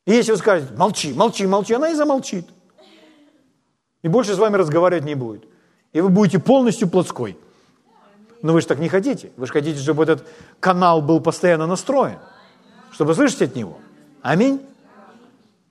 [0.04, 2.46] И если вы скажете, молчи, молчи, молчи, она и замолчит.
[4.02, 5.44] И больше с вами разговаривать не будет.
[5.94, 7.38] И вы будете полностью плотской.
[8.42, 9.32] Но вы же так не хотите.
[9.38, 10.26] Вы же хотите, чтобы этот
[10.60, 12.18] канал был постоянно настроен.
[12.92, 13.78] Чтобы слышать от него.
[14.24, 14.62] Аминь.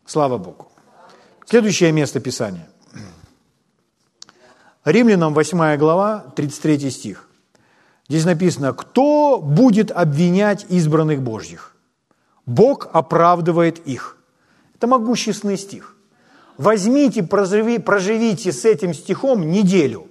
[0.06, 0.68] Слава Богу.
[1.48, 2.68] Следующее место Писания.
[4.86, 7.28] Римлянам 8 глава, 33 стих.
[8.08, 11.76] Здесь написано, кто будет обвинять избранных Божьих?
[12.46, 14.18] Бог оправдывает их.
[14.76, 15.96] Это могущественный стих.
[16.60, 20.08] Возьмите, проживи, проживите с этим стихом неделю.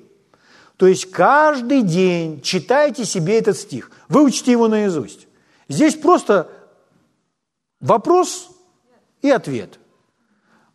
[0.79, 3.93] То есть каждый день читайте себе этот стих.
[4.09, 5.29] Выучите его наизусть.
[5.69, 6.51] Здесь просто
[7.83, 8.51] вопрос
[9.21, 9.79] и ответ.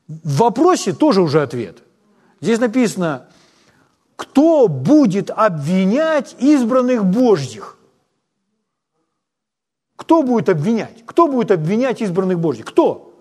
[0.07, 1.83] В вопросе тоже уже ответ.
[2.39, 3.27] Здесь написано,
[4.15, 7.77] кто будет обвинять избранных Божьих?
[9.95, 11.03] Кто будет обвинять?
[11.05, 12.65] Кто будет обвинять избранных Божьих?
[12.65, 13.13] Кто?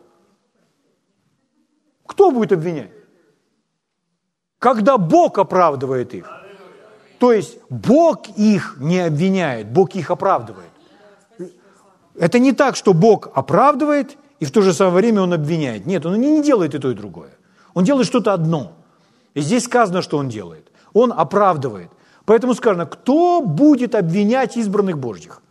[2.07, 2.90] Кто будет обвинять?
[4.59, 6.31] Когда Бог оправдывает их.
[7.18, 10.70] То есть Бог их не обвиняет, Бог их оправдывает.
[12.18, 15.87] Это не так, что Бог оправдывает, и в то же самое время Он обвиняет.
[15.87, 17.31] Нет, Он не делает и то, и другое.
[17.74, 18.72] Он делает что-то одно.
[19.35, 20.70] И здесь сказано, что Он делает.
[20.92, 21.90] Он оправдывает.
[22.24, 25.42] Поэтому сказано, кто будет обвинять избранных Божьих?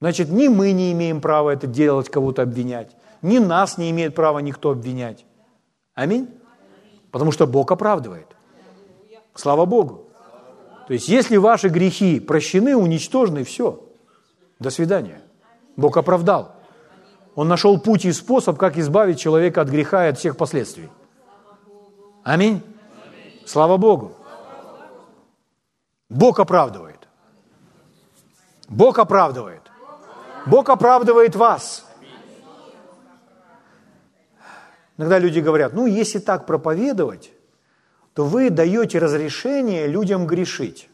[0.00, 4.40] Значит, ни мы не имеем права это делать, кого-то обвинять, ни нас не имеет права
[4.40, 5.24] никто обвинять.
[5.94, 6.28] Аминь?
[7.10, 8.26] Потому что Бог оправдывает.
[9.34, 10.10] Слава Богу.
[10.86, 13.85] То есть, если ваши грехи прощены, уничтожены, все.
[14.58, 15.20] До свидания.
[15.76, 16.54] Бог оправдал.
[17.34, 20.88] Он нашел путь и способ, как избавить человека от греха и от всех последствий.
[22.24, 22.62] Аминь.
[23.44, 24.16] Слава Богу.
[26.08, 27.08] Бог оправдывает.
[28.68, 29.62] Бог оправдывает.
[30.46, 31.84] Бог оправдывает вас.
[34.96, 37.30] Иногда люди говорят, ну, если так проповедовать,
[38.14, 40.88] то вы даете разрешение людям грешить.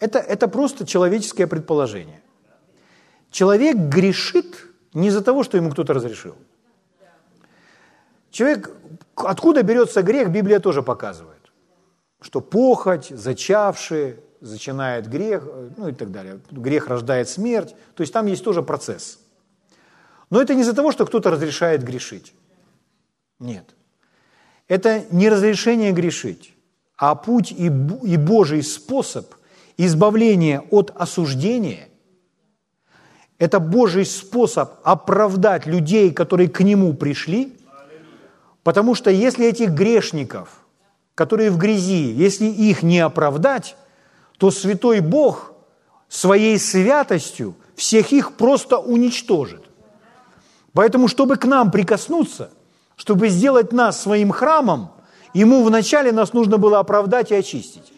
[0.00, 2.20] Это, это просто человеческое предположение.
[3.30, 6.36] Человек грешит не из-за того, что ему кто-то разрешил.
[8.30, 8.70] Человек,
[9.16, 11.52] откуда берется грех, Библия тоже показывает.
[12.20, 15.44] Что похоть, зачавший, зачинает грех,
[15.76, 16.40] ну и так далее.
[16.50, 17.74] Грех рождает смерть.
[17.94, 19.18] То есть там есть тоже процесс.
[20.30, 22.34] Но это не из-за того, что кто-то разрешает грешить.
[23.38, 23.74] Нет.
[24.68, 26.54] Это не разрешение грешить,
[26.96, 29.34] а путь и, и Божий способ
[29.78, 31.88] избавления от осуждения–
[33.38, 37.56] это Божий способ оправдать людей, которые к Нему пришли,
[38.62, 40.48] потому что если этих грешников,
[41.14, 43.76] которые в грязи, если их не оправдать,
[44.36, 45.52] то Святой Бог
[46.08, 49.64] своей святостью всех их просто уничтожит.
[50.72, 52.50] Поэтому, чтобы к нам прикоснуться–
[52.98, 54.90] чтобы сделать нас своим храмом,
[55.32, 57.92] ему вначале нас нужно было оправдать и очистить.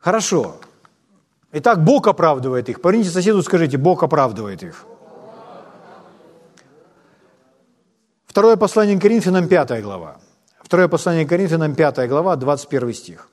[0.00, 0.56] Хорошо.
[1.52, 2.80] Итак, Бог оправдывает их.
[2.80, 4.86] Поверните соседу, скажите, Бог оправдывает их.
[8.24, 10.16] Второе послание к Коринфянам, 5 глава.
[10.62, 13.28] Второе послание к Коринфянам, 5 глава, 21 стих.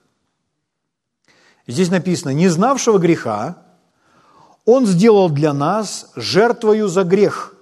[1.68, 3.58] Здесь написано, не знавшего греха,
[4.66, 7.56] он сделал для нас жертвою за грех,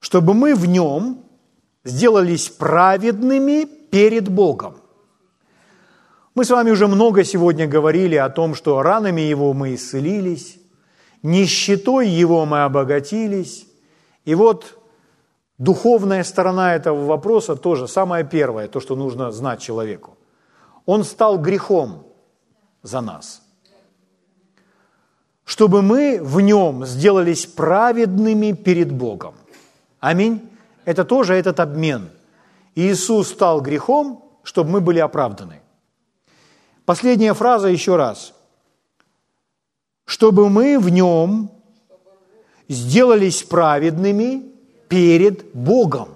[0.00, 1.24] чтобы мы в нем
[1.84, 4.78] сделались праведными перед Богом.
[6.38, 10.60] Мы с вами уже много сегодня говорили о том, что ранами Его мы исцелились,
[11.24, 13.66] нищетой Его мы обогатились.
[14.24, 14.78] И вот
[15.58, 20.16] духовная сторона этого вопроса тоже самое первое, то, что нужно знать человеку.
[20.86, 22.06] Он стал грехом
[22.84, 23.42] за нас–
[25.44, 29.34] чтобы мы в нем сделались праведными перед Богом.
[29.98, 30.48] Аминь.
[30.84, 32.10] Это тоже этот обмен.
[32.76, 35.62] Иисус стал грехом, чтобы мы были оправданы.
[36.88, 38.32] Последняя фраза еще раз.
[40.06, 41.50] Чтобы мы в нем
[42.66, 44.52] сделались праведными
[44.88, 46.08] перед Богом.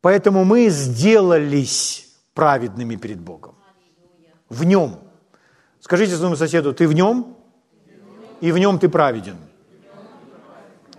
[0.00, 3.56] Поэтому мы сделались праведными перед Богом.
[4.48, 5.00] В нем–
[5.80, 7.34] Скажите своему соседу, ты в нем,
[8.42, 9.36] и в нем ты праведен.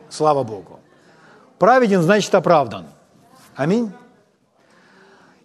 [0.10, 0.80] Слава Богу.
[1.60, 2.88] Праведен значит оправдан.
[3.56, 3.92] Аминь.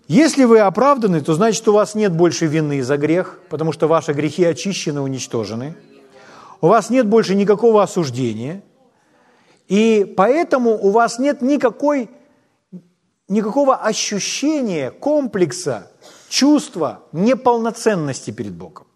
[0.06, 4.12] Если вы оправданы, то значит, у вас нет больше вины за грех, потому что ваши
[4.12, 5.76] грехи очищены, уничтожены.
[6.60, 8.62] У вас нет больше никакого осуждения.
[9.66, 12.10] И поэтому у вас нет никакой,
[13.28, 15.90] никакого ощущения, комплекса,
[16.28, 18.86] чувства неполноценности перед Богом.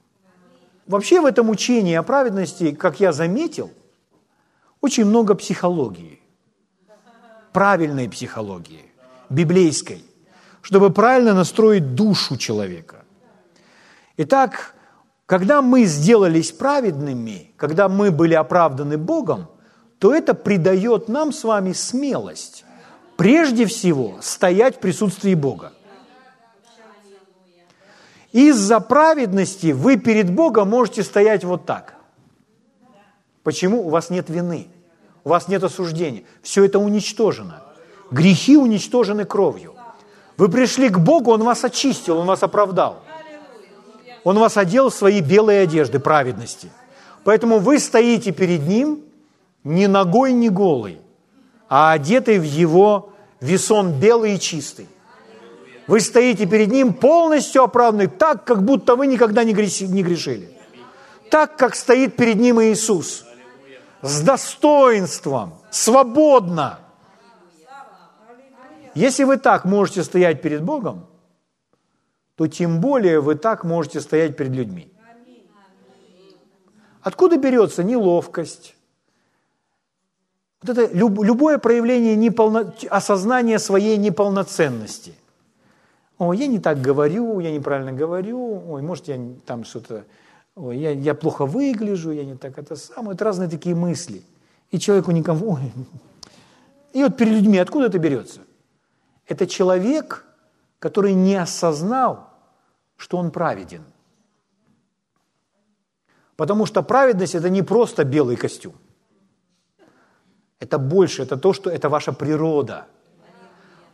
[0.87, 3.71] Вообще в этом учении о праведности, как я заметил,
[4.83, 6.21] очень много психологии,
[7.53, 8.85] правильной психологии,
[9.31, 10.03] библейской
[10.63, 13.05] чтобы правильно настроить душу человека.
[14.17, 14.75] Итак,
[15.27, 19.49] когда мы сделались праведными, когда мы были оправданы Богом,
[19.99, 22.65] то это придает нам с вами смелость.
[23.17, 25.73] Прежде всего, стоять в присутствии Бога.
[28.33, 31.95] Из-за праведности вы перед Богом можете стоять вот так.
[33.43, 33.87] Почему?
[33.87, 34.69] У вас нет вины,
[35.25, 36.25] у вас нет осуждения.
[36.43, 37.63] Все это уничтожено.
[38.11, 39.75] Грехи уничтожены кровью.
[40.39, 43.03] Вы пришли к Богу, Он вас очистил, Он вас оправдал.
[44.23, 46.71] Он вас одел в свои белые одежды праведности.
[47.25, 49.03] Поэтому вы стоите перед Ним
[49.65, 51.01] не ногой, не голый,
[51.69, 53.11] а одетый в Его
[53.41, 54.89] весон белый и чистый.
[55.89, 60.51] Вы стоите перед Ним полностью оправданный, так, как будто вы никогда не грешили.
[61.31, 63.25] Так, как стоит перед Ним Иисус.
[64.03, 66.79] С достоинством, свободно–
[68.99, 71.07] если вы так можете стоять перед Богом,
[72.35, 74.93] то тем более вы так можете стоять перед людьми.
[77.01, 78.75] Откуда берется неловкость?
[80.63, 85.15] Вот это любое проявление неполно, осознания своей неполноценности.
[86.19, 90.05] О, я не так говорю, я неправильно говорю, ой, может, я там что-то,
[90.57, 93.15] ой, я, я плохо выгляжу, я не так это самое.
[93.15, 94.23] Это разные такие мысли.
[94.73, 95.71] И человеку некомфортно.
[96.93, 98.41] И вот перед людьми откуда это берется?
[99.29, 100.25] Это человек,
[100.79, 102.31] который не осознал,
[102.97, 103.85] что он праведен.
[106.37, 108.75] Потому что праведность– это не просто белый костюм.
[110.61, 112.87] Это больше, это то, что это ваша природа.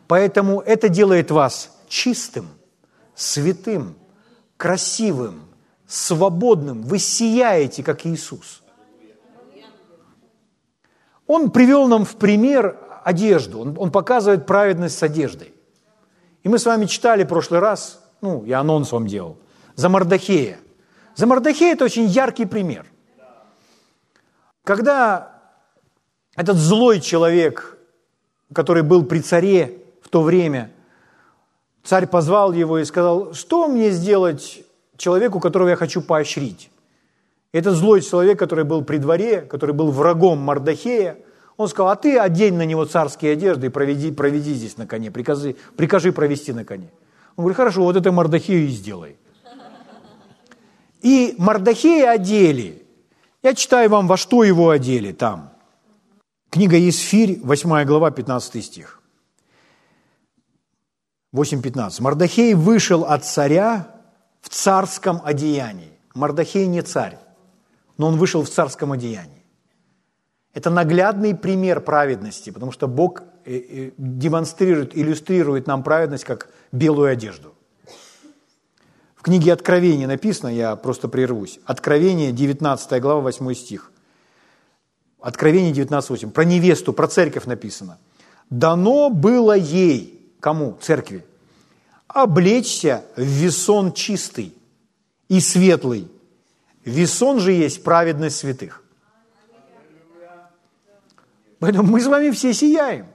[0.07, 2.47] Поэтому это делает вас чистым,
[3.13, 3.95] святым,
[4.57, 5.41] красивым,
[5.87, 6.81] свободным.
[6.83, 8.63] Вы сияете, как Иисус.
[11.27, 15.53] Он привел нам в пример одежду, он, он показывает праведность с одеждой.
[16.43, 19.37] И мы с вами читали в прошлый раз, ну, я анонс вам делал,
[19.75, 20.57] за Мардахея.
[21.15, 22.85] За Мардахея это очень яркий пример.
[24.63, 25.39] Когда
[26.35, 27.77] этот злой человек,
[28.51, 30.71] который был при царе в то время,
[31.83, 34.63] царь позвал его и сказал, что мне сделать
[34.97, 36.71] человеку, которого я хочу поощрить?
[37.55, 41.17] этот злой человек, который был при дворе, который был врагом Мардахея,
[41.57, 45.11] он сказал, а ты одень на него царские одежды и проведи, проведи здесь на коне,
[45.11, 46.91] прикажи, прикажи провести на коне.
[47.35, 49.17] Он говорит, хорошо, вот это Мардахею и сделай.
[51.01, 52.85] И Мардахея одели.
[53.43, 55.51] Я читаю вам, во что его одели там.
[56.49, 59.01] Книга Есфирь, 8 глава, 15 стих.
[61.33, 62.01] 8.15.
[62.01, 63.87] Мардахей вышел от царя
[64.41, 65.91] в царском одеянии.
[66.13, 67.17] Мардахей не царь,
[67.97, 69.34] но он вышел в царском одеянии.
[70.55, 77.11] Это наглядный пример праведности, потому что Бог э, э, демонстрирует, иллюстрирует нам праведность как белую
[77.11, 77.53] одежду.
[79.17, 83.91] В книге Откровения написано, я просто прервусь, Откровение, 19 глава, 8 стих.
[85.19, 86.31] Откровение 19.8.
[86.31, 87.97] Про невесту, про церковь написано.
[88.49, 90.77] «Дано было ей, кому?
[90.81, 91.25] Церкви,
[92.07, 94.53] облечься в весон чистый
[95.27, 96.07] и светлый.
[96.85, 98.84] Весон же есть праведность святых».
[101.65, 103.07] Поэтому мы с вами все сияем.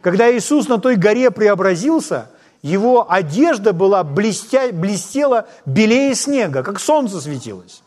[0.00, 2.28] Когда Иисус на той горе преобразился,
[2.60, 7.84] его одежда была блестя, блестела белее снега, как солнце светилось.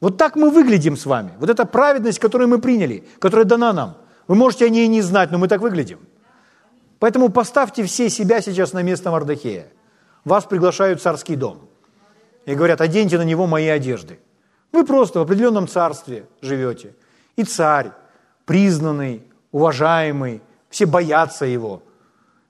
[0.00, 1.30] Вот так мы выглядим с вами.
[1.38, 3.96] Вот эта праведность, которую мы приняли, которая дана нам.
[4.26, 6.00] Вы можете о ней не знать, но мы так выглядим.
[6.98, 9.68] Поэтому поставьте все себя сейчас на место Мардахея.
[10.24, 11.60] Вас приглашают в царский дом.
[12.44, 14.18] И говорят, оденьте на него мои одежды.
[14.72, 16.96] Вы просто в определенном царстве живете.
[17.36, 17.92] И царь,
[18.46, 21.82] признанный, уважаемый, все боятся его.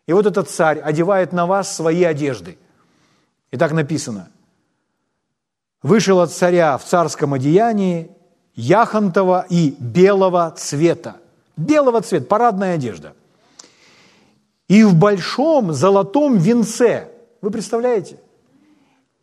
[0.07, 2.59] И вот этот царь одевает на вас свои одежды.
[3.51, 4.31] И так написано.
[5.83, 8.11] Вышел от царя в царском одеянии
[8.55, 11.17] яхонтова и белого цвета.
[11.57, 13.15] Белого цвета, парадная одежда.
[14.67, 17.09] И в большом золотом венце.
[17.41, 18.19] Вы представляете?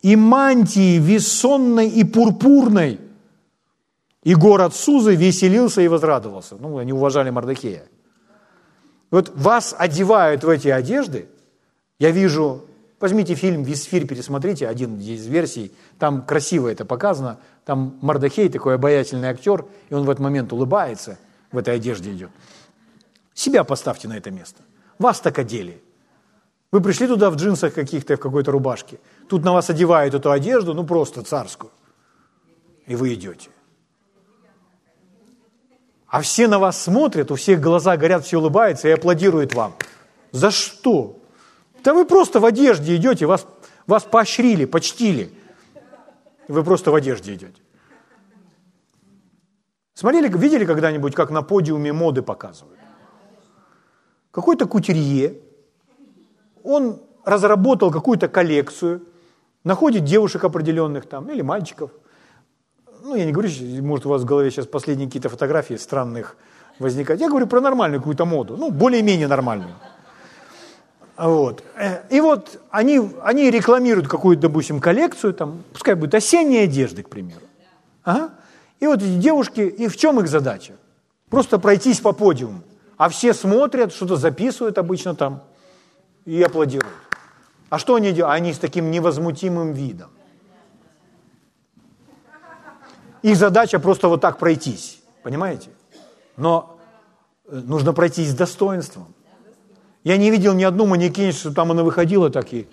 [0.02, 3.00] И мантии весонной и пурпурной–
[4.26, 6.56] и город Сузы веселился и возрадовался.
[6.56, 7.86] Ну, они уважали Мардахея.
[9.12, 11.28] Вот вас одевают в эти одежды.
[12.00, 12.64] Я вижу
[12.98, 19.28] Возьмите фильм «Висфирь», пересмотрите, один из версий, там красиво это показано, там Мардахей такой обаятельный
[19.28, 21.18] актер, и он в этот момент улыбается,
[21.52, 22.30] в этой одежде идет.
[23.34, 24.62] Себя поставьте на это место.
[24.98, 25.80] Вас так одели.
[26.72, 28.98] Вы пришли туда в джинсах каких-то, в какой-то рубашке.
[29.28, 31.70] Тут на вас одевают эту одежду, ну просто царскую.
[32.86, 33.50] И вы идете.
[36.06, 39.74] А все на вас смотрят, у всех глаза горят, все улыбаются и аплодируют вам.
[40.30, 41.18] За что?
[41.82, 43.46] Да вы просто в одежде идете, вас,
[43.86, 45.32] вас поощрили, почтили.
[46.48, 47.60] Вы просто в одежде идете.
[49.94, 52.78] Смотрели, видели когда-нибудь, как на подиуме моды показывают?
[54.30, 55.40] Какой-то кутюрье,
[56.62, 59.06] он разработал какую-то коллекцию,
[59.64, 61.90] находит девушек определенных там, или мальчиков.
[63.06, 63.48] Ну, я не говорю,
[63.84, 66.36] может, у вас в голове сейчас последние какие-то фотографии странных
[66.80, 67.20] возникают.
[67.20, 69.74] Я говорю про нормальную какую-то моду, ну, более-менее нормальную.
[71.16, 71.62] Вот.
[72.10, 77.42] И вот они, они рекламируют какую-то, допустим, коллекцию, там, пускай будет осенней одежды, к примеру.
[78.02, 78.30] Ага.
[78.80, 80.72] И вот эти девушки, и в чем их задача?
[81.30, 82.62] Просто пройтись по подиуму.
[82.96, 85.44] А все смотрят, что-то записывают обычно там
[86.24, 86.92] и аплодируют.
[87.70, 88.34] А что они делают?
[88.34, 90.10] Они с таким невозмутимым видом.
[93.26, 95.70] Их задача просто вот так пройтись, понимаете?
[96.36, 96.78] Но
[97.48, 99.12] э, нужно пройтись с достоинством.
[100.04, 102.68] Я не видел ни одну манекенщицу, что там она выходила так и...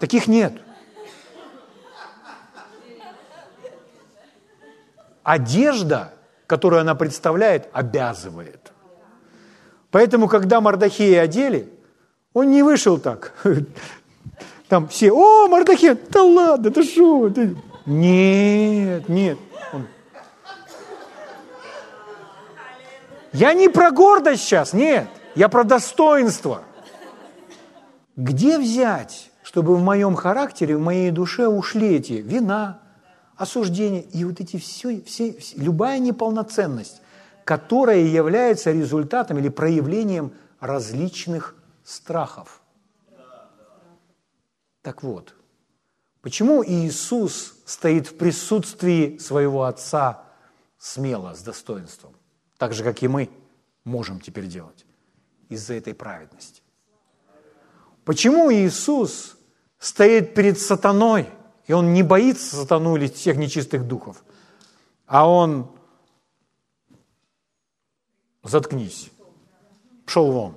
[0.00, 0.54] Таких нет.
[5.22, 6.12] Одежда,
[6.48, 8.72] которую она представляет, обязывает.
[9.92, 11.72] Поэтому, когда Мардахея одели,
[12.32, 13.34] он не вышел так.
[14.68, 17.30] Там все, о, Мардахей, да ладно, да что?
[17.90, 19.36] Нет, нет.
[19.72, 19.88] Он...
[23.32, 25.08] Я не про гордость сейчас, нет.
[25.34, 26.62] Я про достоинство.
[28.14, 32.80] Где взять, чтобы в моем характере, в моей душе ушли эти вина,
[33.36, 37.02] осуждение и вот эти все, все, все любая неполноценность,
[37.42, 42.62] которая является результатом или проявлением различных страхов.
[44.82, 45.34] Так вот,
[46.22, 50.24] почему Иисус стоит в присутствии своего Отца
[50.78, 52.14] смело, с достоинством,
[52.58, 53.30] так же, как и мы
[53.84, 54.84] можем теперь делать?
[55.50, 56.62] из-за этой праведности.
[58.04, 59.36] Почему Иисус
[59.78, 61.28] стоит перед сатаной,
[61.66, 64.24] и он не боится сатану или всех нечистых духов,
[65.06, 65.70] а он
[68.42, 69.10] заткнись,
[70.06, 70.56] пошел вон.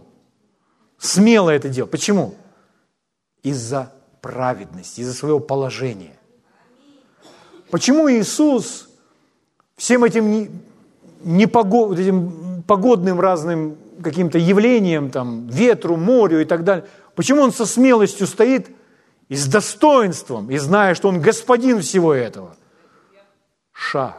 [0.97, 1.89] Смело это делал.
[1.89, 2.36] Почему?
[3.41, 3.93] Из-за
[4.24, 6.17] праведности, из-за своего положения.
[7.69, 8.89] Почему Иисус
[9.76, 10.49] всем этим
[11.24, 16.86] непогод, этим погодным разным каким-то явлением, там, ветру, морю и так далее.
[17.15, 18.69] Почему он со смелостью стоит
[19.28, 22.55] и с достоинством, и зная, что он господин всего этого?
[23.71, 24.17] Ша.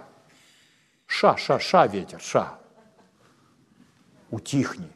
[1.07, 2.59] Ша, ша, ша, ветер, ша.
[4.31, 4.89] Утихни.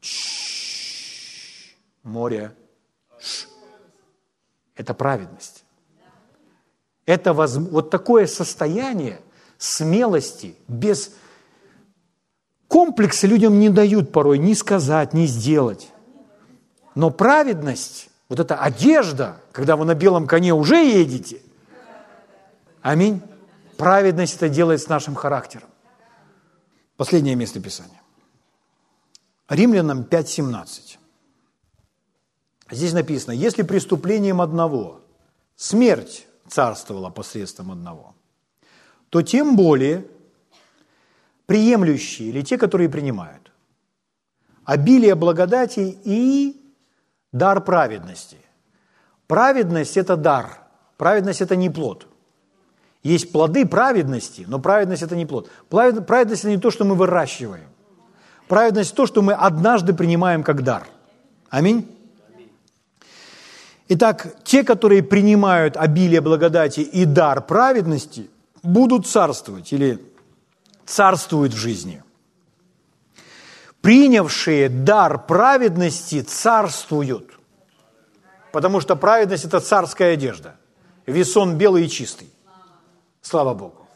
[0.00, 1.76] Ш-ш-ш.
[2.02, 2.52] Море.
[3.20, 3.48] Ш.
[4.78, 5.64] Это праведность.
[7.04, 7.56] Это воз...
[7.56, 9.20] вот такое состояние
[9.58, 11.12] смелости без
[12.68, 15.90] Комплексы людям не дают порой ни сказать, ни сделать.
[16.94, 21.40] Но праведность, вот эта одежда, когда вы на белом коне уже едете,
[22.82, 23.22] аминь,
[23.78, 25.68] праведность это делает с нашим характером.
[26.98, 28.02] Последнее место Писания.
[29.48, 30.97] Римлянам 5.17.
[32.70, 35.00] Здесь написано, если преступлением одного
[35.56, 38.14] смерть царствовала посредством одного,
[39.10, 40.06] то тем более–
[41.46, 43.50] приемлющие или те, которые принимают.
[44.64, 46.60] Обилие благодати и
[47.32, 48.36] дар праведности.
[49.26, 50.60] Праведность– это дар,
[50.98, 52.06] праведность– это не плод.
[53.02, 55.50] Есть плоды праведности, но праведность– это не плод.
[55.70, 57.68] Праведность– это не то, что мы выращиваем.
[58.46, 60.86] Праведность– то, что мы однажды принимаем как дар.
[61.48, 61.97] Аминь.
[63.88, 68.28] Итак, те, которые принимают обилие благодати и дар праведности,
[68.62, 69.98] будут царствовать или
[70.84, 72.02] царствуют в жизни.
[73.80, 77.30] Принявшие дар праведности царствуют,
[78.52, 80.56] потому что праведность– это царская одежда,
[81.06, 82.28] весон белый и чистый.
[83.22, 83.86] Слава Богу.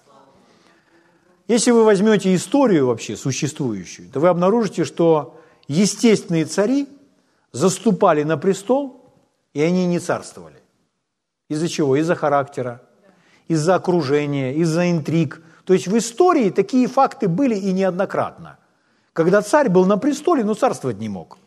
[1.48, 5.38] Если вы возьмете историю вообще существующую, то вы обнаружите, что
[5.68, 6.88] естественные цари
[7.50, 9.01] заступали на престол,
[9.54, 10.62] и они не царствовали.
[11.48, 11.96] Из-за чего?
[11.96, 12.82] Из-за характера,
[13.48, 18.58] из-за окружения, из-за интриг– то есть в истории такие факты были и неоднократно.
[19.12, 21.38] Когда царь был на престоле, но царствовать не мог.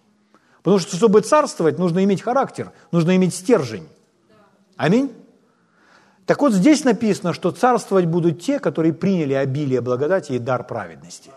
[0.62, 3.88] Потому что, чтобы царствовать, нужно иметь характер, нужно иметь стержень.
[4.78, 5.12] Аминь.
[6.26, 11.32] Так вот здесь написано, что царствовать будут те, которые приняли обилие благодати и дар праведности.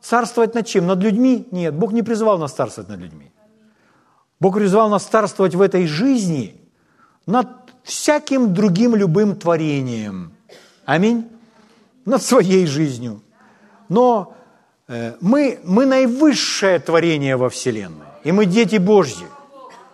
[0.00, 0.86] Царствовать над чем?
[0.86, 1.48] Над людьми?
[1.50, 3.32] Нет, Бог не призвал нас царствовать над людьми.
[4.44, 6.54] Бог призвал нас царствовать в этой жизни
[7.24, 7.48] над
[7.82, 10.32] всяким другим любым творением.
[10.84, 11.24] Аминь.
[12.04, 13.22] Над своей жизнью.
[13.88, 14.34] Но
[14.86, 18.06] э, мы, мы наивысшее творение во Вселенной.
[18.22, 19.26] И мы дети Божьи.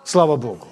[0.03, 0.67] Слава Богу.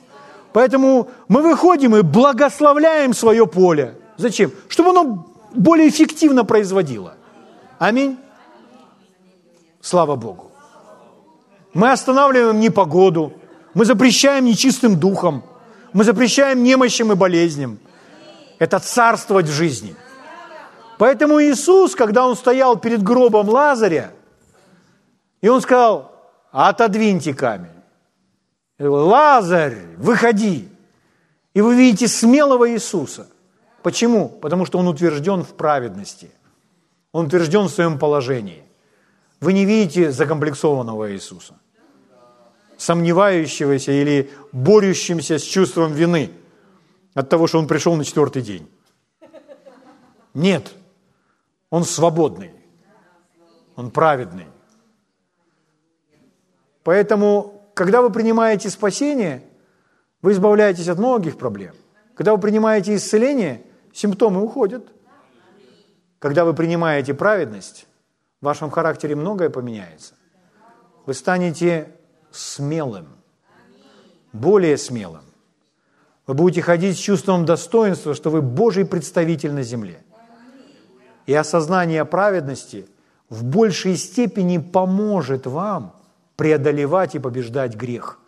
[0.52, 3.94] Поэтому мы выходим и благословляем свое поле.
[4.16, 4.50] Зачем?
[4.68, 5.24] Чтобы оно
[5.54, 7.14] более эффективно производило.
[7.78, 8.18] Аминь.
[9.80, 10.50] Слава Богу.
[11.74, 13.34] Мы останавливаем непогоду,
[13.78, 15.44] мы запрещаем нечистым духом,
[15.92, 17.78] мы запрещаем немощам и болезням.
[18.58, 19.94] Это царствовать в жизни.
[20.98, 24.10] Поэтому Иисус, когда Он стоял перед гробом Лазаря,
[25.40, 26.10] и Он сказал,
[26.50, 27.70] отодвиньте камень.
[28.80, 30.68] Лазарь, выходи.
[31.54, 33.28] И вы видите смелого Иисуса.
[33.84, 34.28] Почему?
[34.28, 36.32] Потому что Он утвержден в праведности.
[37.12, 38.64] Он утвержден в своем положении.
[39.40, 41.54] Вы не видите закомплексованного Иисуса,
[42.78, 46.30] сомневающегося или борющимся с чувством вины
[47.12, 48.70] от того, что он пришел на четвертый день.
[50.32, 50.72] Нет,
[51.70, 52.52] он свободный,
[53.74, 54.46] он праведный.
[56.84, 59.42] Поэтому, когда вы принимаете спасение,
[60.22, 61.74] вы избавляетесь от многих проблем.
[62.14, 64.86] Когда вы принимаете исцеление, симптомы уходят.
[66.20, 67.86] Когда вы принимаете праведность,
[68.40, 70.14] в вашем характере многое поменяется.
[71.06, 71.97] Вы станете
[72.30, 73.08] смелым,
[74.32, 75.22] более смелым.
[76.26, 80.02] Вы будете ходить с чувством достоинства, что вы Божий представитель на земле.
[81.26, 82.86] И осознание праведности
[83.28, 85.94] в большей степени поможет вам
[86.36, 88.18] преодолевать и побеждать грех.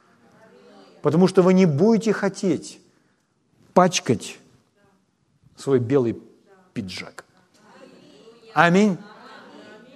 [1.02, 2.80] Потому что вы не будете хотеть
[3.72, 4.38] пачкать
[5.56, 6.20] свой белый
[6.72, 7.24] пиджак.
[8.54, 8.98] Аминь.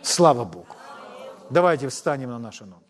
[0.03, 0.67] Слава Богу.
[1.51, 2.84] Давайте встанем на наши ноги.